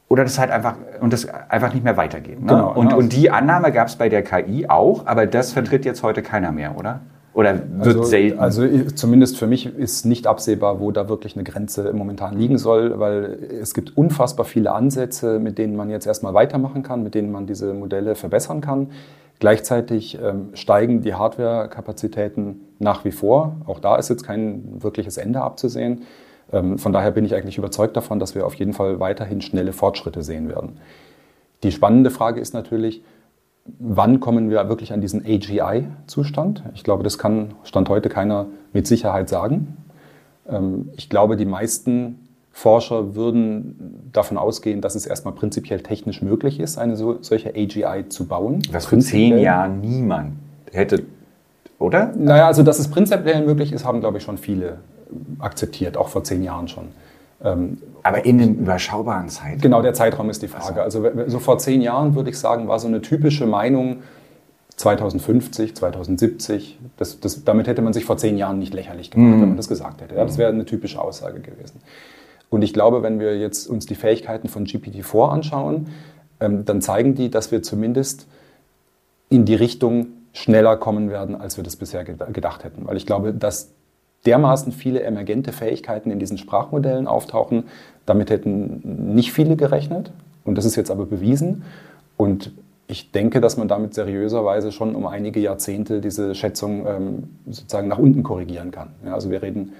[0.09, 2.39] oder das halt einfach und das einfach nicht mehr weitergeht.
[2.39, 2.47] Ne?
[2.47, 2.97] Genau, und, genau.
[2.97, 6.51] und die Annahme gab es bei der KI auch, aber das vertritt jetzt heute keiner
[6.51, 7.01] mehr, oder?
[7.33, 8.39] Oder wird also, selten?
[8.39, 12.99] Also zumindest für mich ist nicht absehbar, wo da wirklich eine Grenze momentan liegen soll,
[12.99, 17.31] weil es gibt unfassbar viele Ansätze, mit denen man jetzt erstmal weitermachen kann, mit denen
[17.31, 18.91] man diese Modelle verbessern kann.
[19.39, 23.57] Gleichzeitig ähm, steigen die Hardware-Kapazitäten nach wie vor.
[23.65, 26.03] Auch da ist jetzt kein wirkliches Ende abzusehen.
[26.51, 29.73] Ähm, von daher bin ich eigentlich überzeugt davon, dass wir auf jeden Fall weiterhin schnelle
[29.73, 30.77] Fortschritte sehen werden.
[31.63, 33.01] Die spannende Frage ist natürlich,
[33.79, 36.63] wann kommen wir wirklich an diesen AGI-Zustand?
[36.73, 39.77] Ich glaube, das kann Stand heute keiner mit Sicherheit sagen.
[40.47, 46.59] Ähm, ich glaube, die meisten Forscher würden davon ausgehen, dass es erstmal prinzipiell technisch möglich
[46.59, 48.63] ist, eine solche AGI zu bauen.
[48.71, 50.33] Was für zehn Jahren niemand
[50.71, 51.03] hätte,
[51.77, 52.13] oder?
[52.17, 54.79] Naja, also dass es prinzipiell möglich ist, haben, glaube ich, schon viele
[55.39, 56.89] akzeptiert, auch vor zehn Jahren schon.
[57.43, 59.61] Ähm, Aber in den überschaubaren Zeiten?
[59.61, 60.81] Genau, der Zeitraum ist die Frage.
[60.81, 63.97] Also, so vor zehn Jahren würde ich sagen, war so eine typische Meinung
[64.77, 66.79] 2050, 2070.
[66.97, 69.41] Das, das, damit hätte man sich vor zehn Jahren nicht lächerlich gemacht, mhm.
[69.41, 70.15] wenn man das gesagt hätte.
[70.15, 71.81] Ja, das wäre eine typische Aussage gewesen.
[72.49, 75.87] Und ich glaube, wenn wir jetzt uns die Fähigkeiten von GPT-4 anschauen,
[76.39, 78.27] ähm, dann zeigen die, dass wir zumindest
[79.29, 82.85] in die Richtung schneller kommen werden, als wir das bisher gedacht hätten.
[82.85, 83.71] Weil ich glaube, dass
[84.25, 87.65] dermaßen viele emergente Fähigkeiten in diesen Sprachmodellen auftauchen.
[88.05, 90.11] Damit hätten nicht viele gerechnet.
[90.43, 91.63] Und das ist jetzt aber bewiesen.
[92.15, 92.51] Und
[92.87, 97.99] ich denke, dass man damit seriöserweise schon um einige Jahrzehnte diese Schätzung ähm, sozusagen nach
[97.99, 98.89] unten korrigieren kann.
[99.05, 99.73] Ja, also wir reden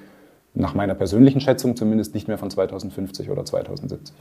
[0.53, 4.13] nach meiner persönlichen Schätzung zumindest nicht mehr von 2050 oder 2070.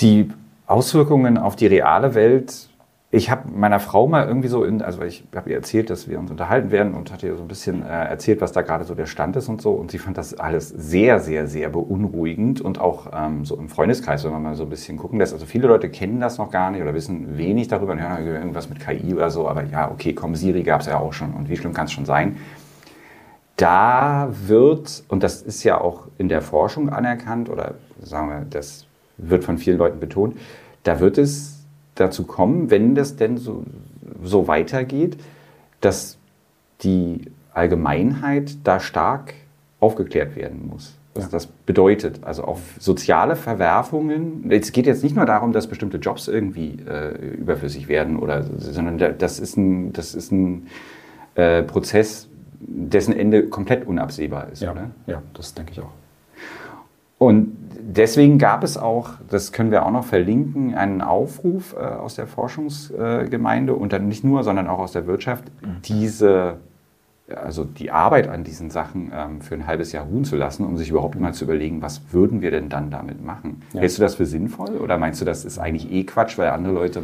[0.00, 0.30] Die
[0.66, 2.68] Auswirkungen auf die reale Welt
[3.10, 6.18] ich habe meiner Frau mal irgendwie so, in, also ich habe ihr erzählt, dass wir
[6.18, 8.94] uns unterhalten werden und hatte ihr so ein bisschen äh, erzählt, was da gerade so
[8.94, 9.70] der Stand ist und so.
[9.72, 14.24] Und sie fand das alles sehr, sehr, sehr beunruhigend und auch ähm, so im Freundeskreis,
[14.24, 15.32] wenn man mal so ein bisschen gucken lässt.
[15.32, 18.68] Also viele Leute kennen das noch gar nicht oder wissen wenig darüber und hören irgendwas
[18.68, 19.48] mit KI oder so.
[19.48, 21.92] Aber ja, okay, komm, Siri gab es ja auch schon und wie schlimm kann es
[21.92, 22.36] schon sein?
[23.56, 28.86] Da wird, und das ist ja auch in der Forschung anerkannt oder sagen wir, das
[29.16, 30.36] wird von vielen Leuten betont,
[30.84, 31.57] da wird es
[32.00, 33.64] dazu kommen, wenn das denn so,
[34.22, 35.16] so weitergeht,
[35.80, 36.18] dass
[36.82, 39.34] die Allgemeinheit da stark
[39.80, 40.94] aufgeklärt werden muss.
[41.14, 41.30] Was ja.
[41.30, 42.20] das bedeutet.
[42.22, 44.50] Also auf soziale Verwerfungen.
[44.50, 48.98] Es geht jetzt nicht nur darum, dass bestimmte Jobs irgendwie äh, überflüssig werden, oder, sondern
[49.18, 50.68] das ist ein, das ist ein
[51.34, 52.28] äh, Prozess,
[52.60, 54.62] dessen Ende komplett unabsehbar ist.
[54.62, 54.90] Ja, oder?
[55.06, 55.92] ja das denke ich auch.
[57.18, 62.14] Und deswegen gab es auch, das können wir auch noch verlinken, einen Aufruf äh, aus
[62.14, 65.44] der Forschungsgemeinde und dann nicht nur, sondern auch aus der Wirtschaft,
[65.84, 66.58] diese,
[67.34, 70.76] also die Arbeit an diesen Sachen ähm, für ein halbes Jahr ruhen zu lassen, um
[70.76, 73.62] sich überhaupt mal zu überlegen, was würden wir denn dann damit machen?
[73.72, 73.80] Ja.
[73.80, 76.74] Hältst du das für sinnvoll oder meinst du, das ist eigentlich eh Quatsch, weil andere
[76.74, 77.02] Leute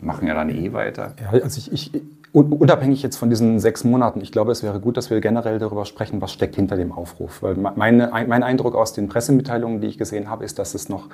[0.00, 1.14] machen ja dann eh weiter?
[1.20, 2.02] Ja, also ich, ich
[2.42, 5.84] unabhängig jetzt von diesen sechs Monaten, ich glaube, es wäre gut, dass wir generell darüber
[5.86, 7.42] sprechen, was steckt hinter dem Aufruf.
[7.42, 11.08] Weil meine, mein Eindruck aus den Pressemitteilungen, die ich gesehen habe, ist, dass es noch,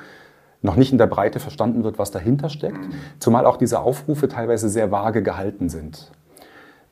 [0.63, 2.81] noch nicht in der Breite verstanden wird, was dahinter steckt.
[3.21, 6.11] Zumal auch diese Aufrufe teilweise sehr vage gehalten sind.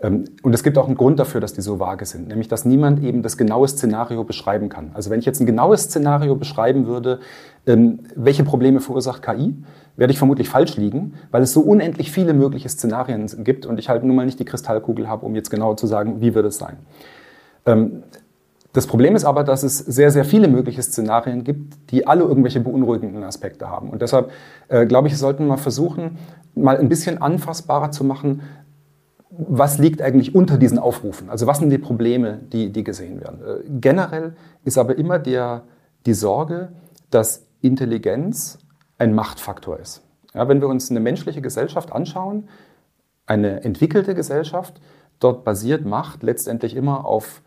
[0.03, 2.65] Ähm, und es gibt auch einen Grund dafür, dass die so vage sind, nämlich dass
[2.65, 4.91] niemand eben das genaue Szenario beschreiben kann.
[4.95, 7.21] Also wenn ich jetzt ein genaues Szenario beschreiben würde,
[7.67, 9.55] ähm, welche Probleme verursacht KI,
[9.97, 13.89] werde ich vermutlich falsch liegen, weil es so unendlich viele mögliche Szenarien gibt und ich
[13.89, 16.57] halt nun mal nicht die Kristallkugel habe, um jetzt genau zu sagen, wie wird es
[16.57, 16.79] sein.
[17.67, 18.03] Ähm,
[18.73, 22.61] das Problem ist aber, dass es sehr, sehr viele mögliche Szenarien gibt, die alle irgendwelche
[22.61, 23.91] beunruhigenden Aspekte haben.
[23.91, 24.31] Und deshalb
[24.69, 26.19] äh, glaube ich, sollten wir versuchen,
[26.55, 28.43] mal ein bisschen anfassbarer zu machen,
[29.31, 31.31] was liegt eigentlich unter diesen Aufrufen?
[31.31, 33.41] Also was sind die Probleme, die, die gesehen werden?
[33.41, 35.63] Äh, generell ist aber immer der,
[36.07, 36.73] die Sorge,
[37.11, 38.59] dass Intelligenz
[38.99, 40.03] ein Machtfaktor ist.
[40.35, 42.49] Ja, wenn wir uns eine menschliche Gesellschaft anschauen,
[43.27, 44.81] eine entwickelte Gesellschaft,
[45.21, 47.43] dort basiert Macht letztendlich immer auf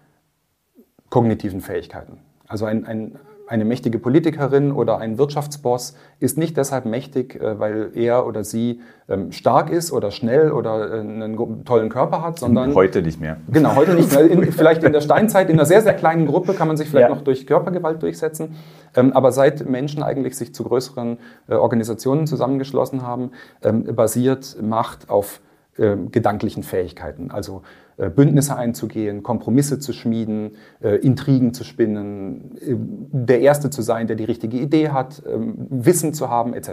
[1.09, 2.19] kognitiven Fähigkeiten.
[2.47, 7.91] Also ein, ein, eine mächtige Politikerin oder ein Wirtschaftsboss ist nicht deshalb mächtig, äh, weil
[7.93, 12.73] er oder sie ähm, stark ist oder schnell oder äh, einen tollen Körper hat, sondern
[12.73, 13.37] heute nicht mehr.
[13.51, 14.29] Genau, heute nicht mehr.
[14.29, 17.09] In, vielleicht in der Steinzeit in einer sehr sehr kleinen Gruppe kann man sich vielleicht
[17.09, 17.15] ja.
[17.15, 18.55] noch durch Körpergewalt durchsetzen,
[18.95, 21.17] ähm, aber seit Menschen eigentlich sich zu größeren
[21.47, 23.31] äh, Organisationen zusammengeschlossen haben,
[23.61, 25.41] ähm, basiert Macht auf
[25.75, 27.31] gedanklichen Fähigkeiten.
[27.31, 27.63] Also
[27.97, 30.51] äh, Bündnisse einzugehen, Kompromisse zu schmieden,
[30.81, 32.75] äh, Intrigen zu spinnen, äh,
[33.11, 36.71] der Erste zu sein, der die richtige Idee hat, ähm, Wissen zu haben, etc.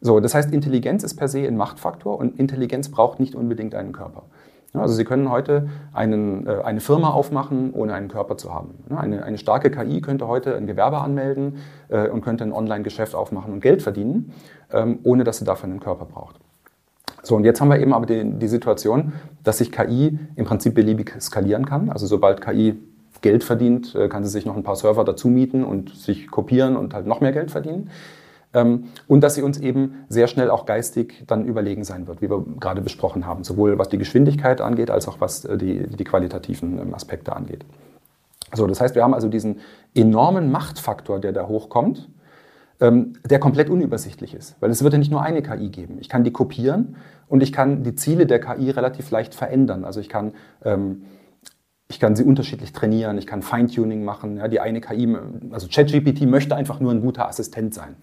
[0.00, 3.92] So, das heißt, Intelligenz ist per se ein Machtfaktor und Intelligenz braucht nicht unbedingt einen
[3.92, 4.24] Körper.
[4.72, 8.74] Also Sie können heute einen, eine Firma aufmachen, ohne einen Körper zu haben.
[8.90, 11.58] Eine, eine starke KI könnte heute ein Gewerbe anmelden
[11.88, 14.32] und könnte ein Online-Geschäft aufmachen und Geld verdienen,
[14.72, 16.40] ähm, ohne dass sie dafür einen Körper braucht.
[17.24, 20.74] So, und jetzt haben wir eben aber die, die Situation, dass sich KI im Prinzip
[20.74, 21.90] beliebig skalieren kann.
[21.90, 22.78] Also sobald KI
[23.22, 26.76] Geld verdient, äh, kann sie sich noch ein paar Server dazu mieten und sich kopieren
[26.76, 27.88] und halt noch mehr Geld verdienen.
[28.52, 32.28] Ähm, und dass sie uns eben sehr schnell auch geistig dann überlegen sein wird, wie
[32.28, 36.04] wir gerade besprochen haben, sowohl was die Geschwindigkeit angeht, als auch was äh, die, die
[36.04, 37.64] qualitativen ähm, Aspekte angeht.
[38.52, 39.60] So, das heißt, wir haben also diesen
[39.94, 42.10] enormen Machtfaktor, der da hochkommt,
[42.80, 44.56] der komplett unübersichtlich ist.
[44.60, 45.98] Weil es wird ja nicht nur eine KI geben.
[46.00, 46.96] Ich kann die kopieren
[47.28, 49.84] und ich kann die Ziele der KI relativ leicht verändern.
[49.84, 50.32] Also ich kann,
[50.64, 51.04] ähm,
[51.88, 54.38] ich kann sie unterschiedlich trainieren, ich kann Feintuning machen.
[54.38, 55.16] Ja, die eine KI,
[55.50, 57.96] also ChatGPT möchte einfach nur ein guter Assistent sein.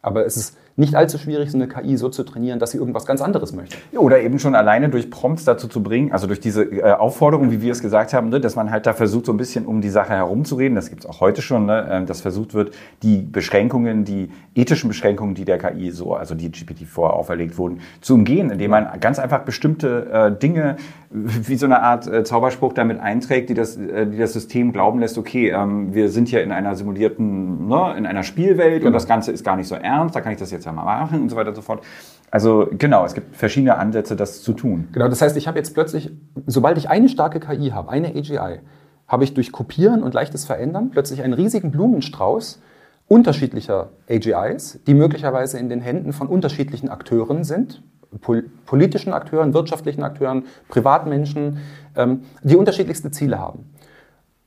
[0.00, 3.06] Aber es ist nicht allzu schwierig, so eine KI so zu trainieren, dass sie irgendwas
[3.06, 3.76] ganz anderes möchte.
[3.96, 7.62] Oder eben schon alleine durch Prompts dazu zu bringen, also durch diese äh, Aufforderung, wie
[7.62, 9.88] wir es gesagt haben, ne, dass man halt da versucht, so ein bisschen um die
[9.88, 10.74] Sache herumzureden.
[10.74, 14.88] Das gibt es auch heute schon, ne, äh, dass versucht wird, die Beschränkungen, die ethischen
[14.88, 19.18] Beschränkungen, die der KI so, also die GPT-4 auferlegt wurden, zu umgehen, indem man ganz
[19.20, 20.76] einfach bestimmte äh, Dinge
[21.14, 24.98] wie so eine Art äh, Zauberspruch damit einträgt, die das, äh, die das System glauben
[24.98, 28.88] lässt, okay, ähm, wir sind hier in einer simulierten, ne, in einer Spielwelt genau.
[28.88, 31.22] und das Ganze ist gar nicht so ernst, da kann ich das jetzt mal machen
[31.22, 31.82] und so weiter und so fort.
[32.30, 34.88] Also genau, es gibt verschiedene Ansätze, das zu tun.
[34.92, 36.10] Genau, das heißt, ich habe jetzt plötzlich,
[36.46, 38.60] sobald ich eine starke KI habe, eine AGI,
[39.06, 42.60] habe ich durch Kopieren und leichtes Verändern plötzlich einen riesigen Blumenstrauß
[43.06, 47.82] unterschiedlicher AGIs, die möglicherweise in den Händen von unterschiedlichen Akteuren sind,
[48.20, 51.58] pol politischen Akteuren, wirtschaftlichen Akteuren, Privatmenschen,
[51.96, 53.70] ähm, die unterschiedlichste Ziele haben.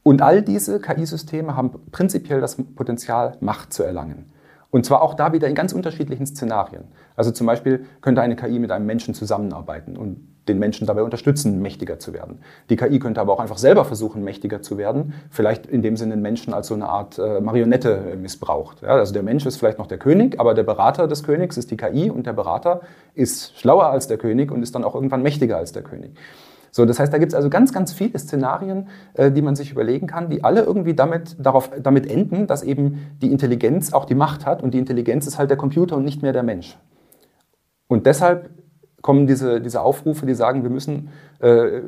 [0.03, 4.31] Und all diese KI-Systeme haben prinzipiell das Potenzial, Macht zu erlangen.
[4.69, 6.83] Und zwar auch da wieder in ganz unterschiedlichen Szenarien.
[7.15, 11.61] Also zum Beispiel könnte eine KI mit einem Menschen zusammenarbeiten und den Menschen dabei unterstützen,
[11.61, 12.39] mächtiger zu werden.
[12.69, 16.15] Die KI könnte aber auch einfach selber versuchen, mächtiger zu werden, vielleicht in dem Sinne
[16.15, 18.81] den Menschen als so eine Art äh, Marionette missbraucht.
[18.81, 21.71] Ja, also der Mensch ist vielleicht noch der König, aber der Berater des Königs ist
[21.71, 22.81] die KI und der Berater
[23.13, 26.11] ist schlauer als der König und ist dann auch irgendwann mächtiger als der König.
[26.77, 29.71] So, das heißt, da gibt es also ganz, ganz viele Szenarien, äh, die man sich
[29.71, 34.13] überlegen kann, die alle irgendwie damit, darauf, damit enden, dass eben die Intelligenz auch die
[34.13, 36.77] Macht hat und die Intelligenz ist halt der Computer und nicht mehr der Mensch.
[37.87, 38.51] Und deshalb
[39.07, 41.07] kommen diese, diese Aufrufe, die sagen, wir müssen
[41.39, 41.79] äh,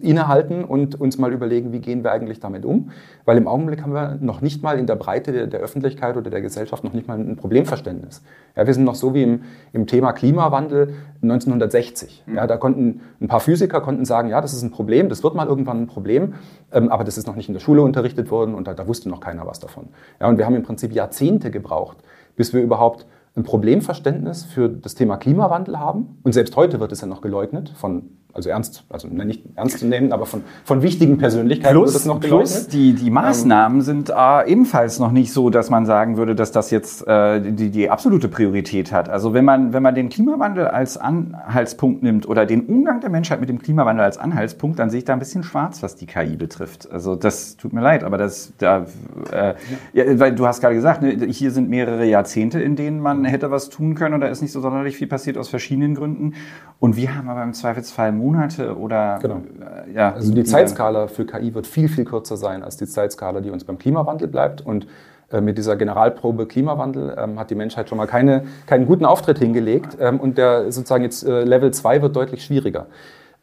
[0.00, 2.90] innehalten und uns mal überlegen, wie gehen wir eigentlich damit um.
[3.26, 6.30] Weil im Augenblick haben wir noch nicht mal in der Breite der, der Öffentlichkeit oder
[6.30, 8.22] der Gesellschaft noch nicht mal ein Problemverständnis.
[8.56, 9.42] Ja, wir sind noch so wie im,
[9.74, 12.24] im Thema Klimawandel 1960.
[12.34, 12.48] Ja, mhm.
[12.48, 15.46] da konnten ein paar Physiker konnten sagen, ja, das ist ein Problem, das wird mal
[15.46, 16.32] irgendwann ein Problem,
[16.72, 19.10] ähm, aber das ist noch nicht in der Schule unterrichtet worden und da, da wusste
[19.10, 19.88] noch keiner was davon.
[20.18, 21.98] Ja, und wir haben im Prinzip Jahrzehnte gebraucht,
[22.36, 23.04] bis wir überhaupt
[23.36, 26.20] ein Problemverständnis für das Thema Klimawandel haben.
[26.22, 29.86] Und selbst heute wird es ja noch geleugnet von also ernst, also nicht ernst zu
[29.86, 32.50] nehmen, aber von, von wichtigen Persönlichkeiten plus, wird es noch geleugnet.
[32.50, 36.34] Plus die, die Maßnahmen ähm, sind äh, ebenfalls noch nicht so, dass man sagen würde,
[36.34, 39.08] dass das jetzt äh, die, die absolute Priorität hat.
[39.08, 43.38] Also wenn man, wenn man den Klimawandel als Anhaltspunkt nimmt oder den Umgang der Menschheit
[43.38, 46.36] mit dem Klimawandel als Anhaltspunkt, dann sehe ich da ein bisschen schwarz, was die KI
[46.36, 46.90] betrifft.
[46.90, 48.86] Also das tut mir leid, aber das, da,
[49.30, 49.54] äh,
[49.92, 53.52] ja, weil du hast gerade gesagt, ne, hier sind mehrere Jahrzehnte, in denen man hätte
[53.52, 56.34] was tun können und da ist nicht so sonderlich viel passiert aus verschiedenen Gründen.
[56.80, 59.42] Und wir haben aber im Zweifelsfall Monate oder genau.
[59.86, 60.12] Äh, ja.
[60.12, 63.64] Also die Zeitskala für KI wird viel, viel kürzer sein als die Zeitskala, die uns
[63.64, 64.60] beim Klimawandel bleibt.
[64.64, 64.86] Und
[65.30, 69.38] äh, mit dieser Generalprobe Klimawandel ähm, hat die Menschheit schon mal keine, keinen guten Auftritt
[69.38, 69.96] hingelegt.
[70.00, 72.86] Ähm, und der sozusagen jetzt äh, Level 2 wird deutlich schwieriger.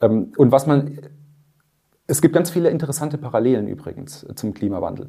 [0.02, 0.98] Ähm, und was man
[2.12, 5.07] es gibt ganz viele interessante Parallelen übrigens zum Klimawandel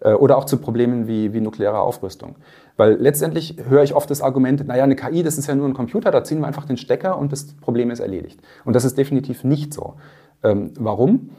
[0.00, 2.36] äh, oder auch zu Problemen wie, wie nukleare Aufrüstung.
[2.76, 5.74] Weil letztendlich höre ich oft das Argument, naja, eine KI, das ist ja nur ein
[5.74, 8.40] Computer, da ziehen wir einfach den Stecker und das Problem ist erledigt.
[8.66, 9.94] Und das ist definitiv nicht so.
[10.42, 11.30] Ähm, warum?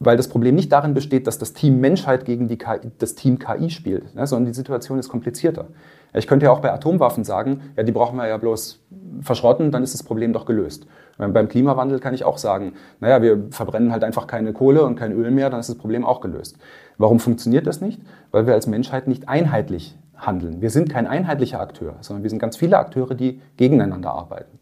[0.00, 3.38] Weil das Problem nicht darin besteht, dass das Team Menschheit gegen die KI, das Team
[3.38, 5.68] KI spielt, ne, sondern die Situation ist komplizierter.
[6.14, 8.80] Ich könnte ja auch bei Atomwaffen sagen, ja, die brauchen wir ja bloß
[9.20, 10.86] verschrotten, dann ist das Problem doch gelöst.
[11.18, 15.12] Beim Klimawandel kann ich auch sagen, naja, wir verbrennen halt einfach keine Kohle und kein
[15.12, 16.58] Öl mehr, dann ist das Problem auch gelöst.
[16.98, 18.00] Warum funktioniert das nicht?
[18.30, 20.60] Weil wir als Menschheit nicht einheitlich handeln.
[20.60, 24.58] Wir sind kein einheitlicher Akteur, sondern wir sind ganz viele Akteure, die gegeneinander arbeiten.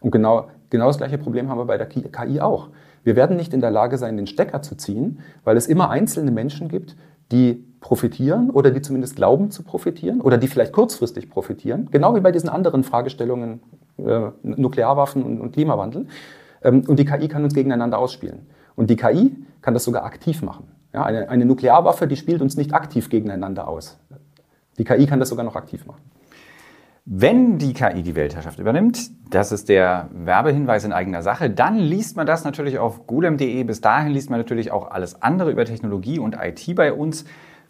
[0.00, 2.68] Und genau, genau das gleiche Problem haben wir bei der KI auch.
[3.04, 6.30] Wir werden nicht in der Lage sein, den Stecker zu ziehen, weil es immer einzelne
[6.30, 6.96] Menschen gibt,
[7.32, 12.20] die profitieren oder die zumindest glauben zu profitieren oder die vielleicht kurzfristig profitieren, genau wie
[12.20, 13.60] bei diesen anderen Fragestellungen
[13.98, 16.08] äh, Nuklearwaffen und, und Klimawandel.
[16.62, 18.48] Ähm, und die KI kann uns gegeneinander ausspielen.
[18.74, 20.64] Und die KI kann das sogar aktiv machen.
[20.92, 23.96] Ja, eine, eine Nuklearwaffe, die spielt uns nicht aktiv gegeneinander aus.
[24.78, 26.02] Die KI kann das sogar noch aktiv machen.
[27.04, 32.16] Wenn die KI die Weltherrschaft übernimmt, das ist der Werbehinweis in eigener Sache, dann liest
[32.16, 33.62] man das natürlich auf golem.de.
[33.62, 37.24] Bis dahin liest man natürlich auch alles andere über Technologie und IT bei uns.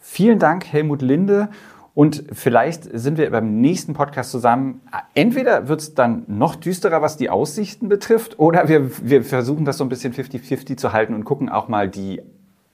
[0.09, 1.49] Vielen Dank, Helmut Linde.
[1.93, 4.81] Und vielleicht sind wir beim nächsten Podcast zusammen.
[5.15, 9.77] Entweder wird es dann noch düsterer, was die Aussichten betrifft, oder wir, wir versuchen das
[9.77, 12.21] so ein bisschen 50-50 zu halten und gucken auch mal die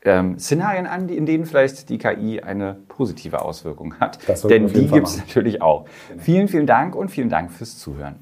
[0.03, 4.19] ähm, Szenarien an, in denen vielleicht die KI eine positive Auswirkung hat.
[4.47, 5.85] Denn die gibt es natürlich auch.
[6.19, 8.15] Vielen, vielen Dank und vielen Dank fürs Zuhören.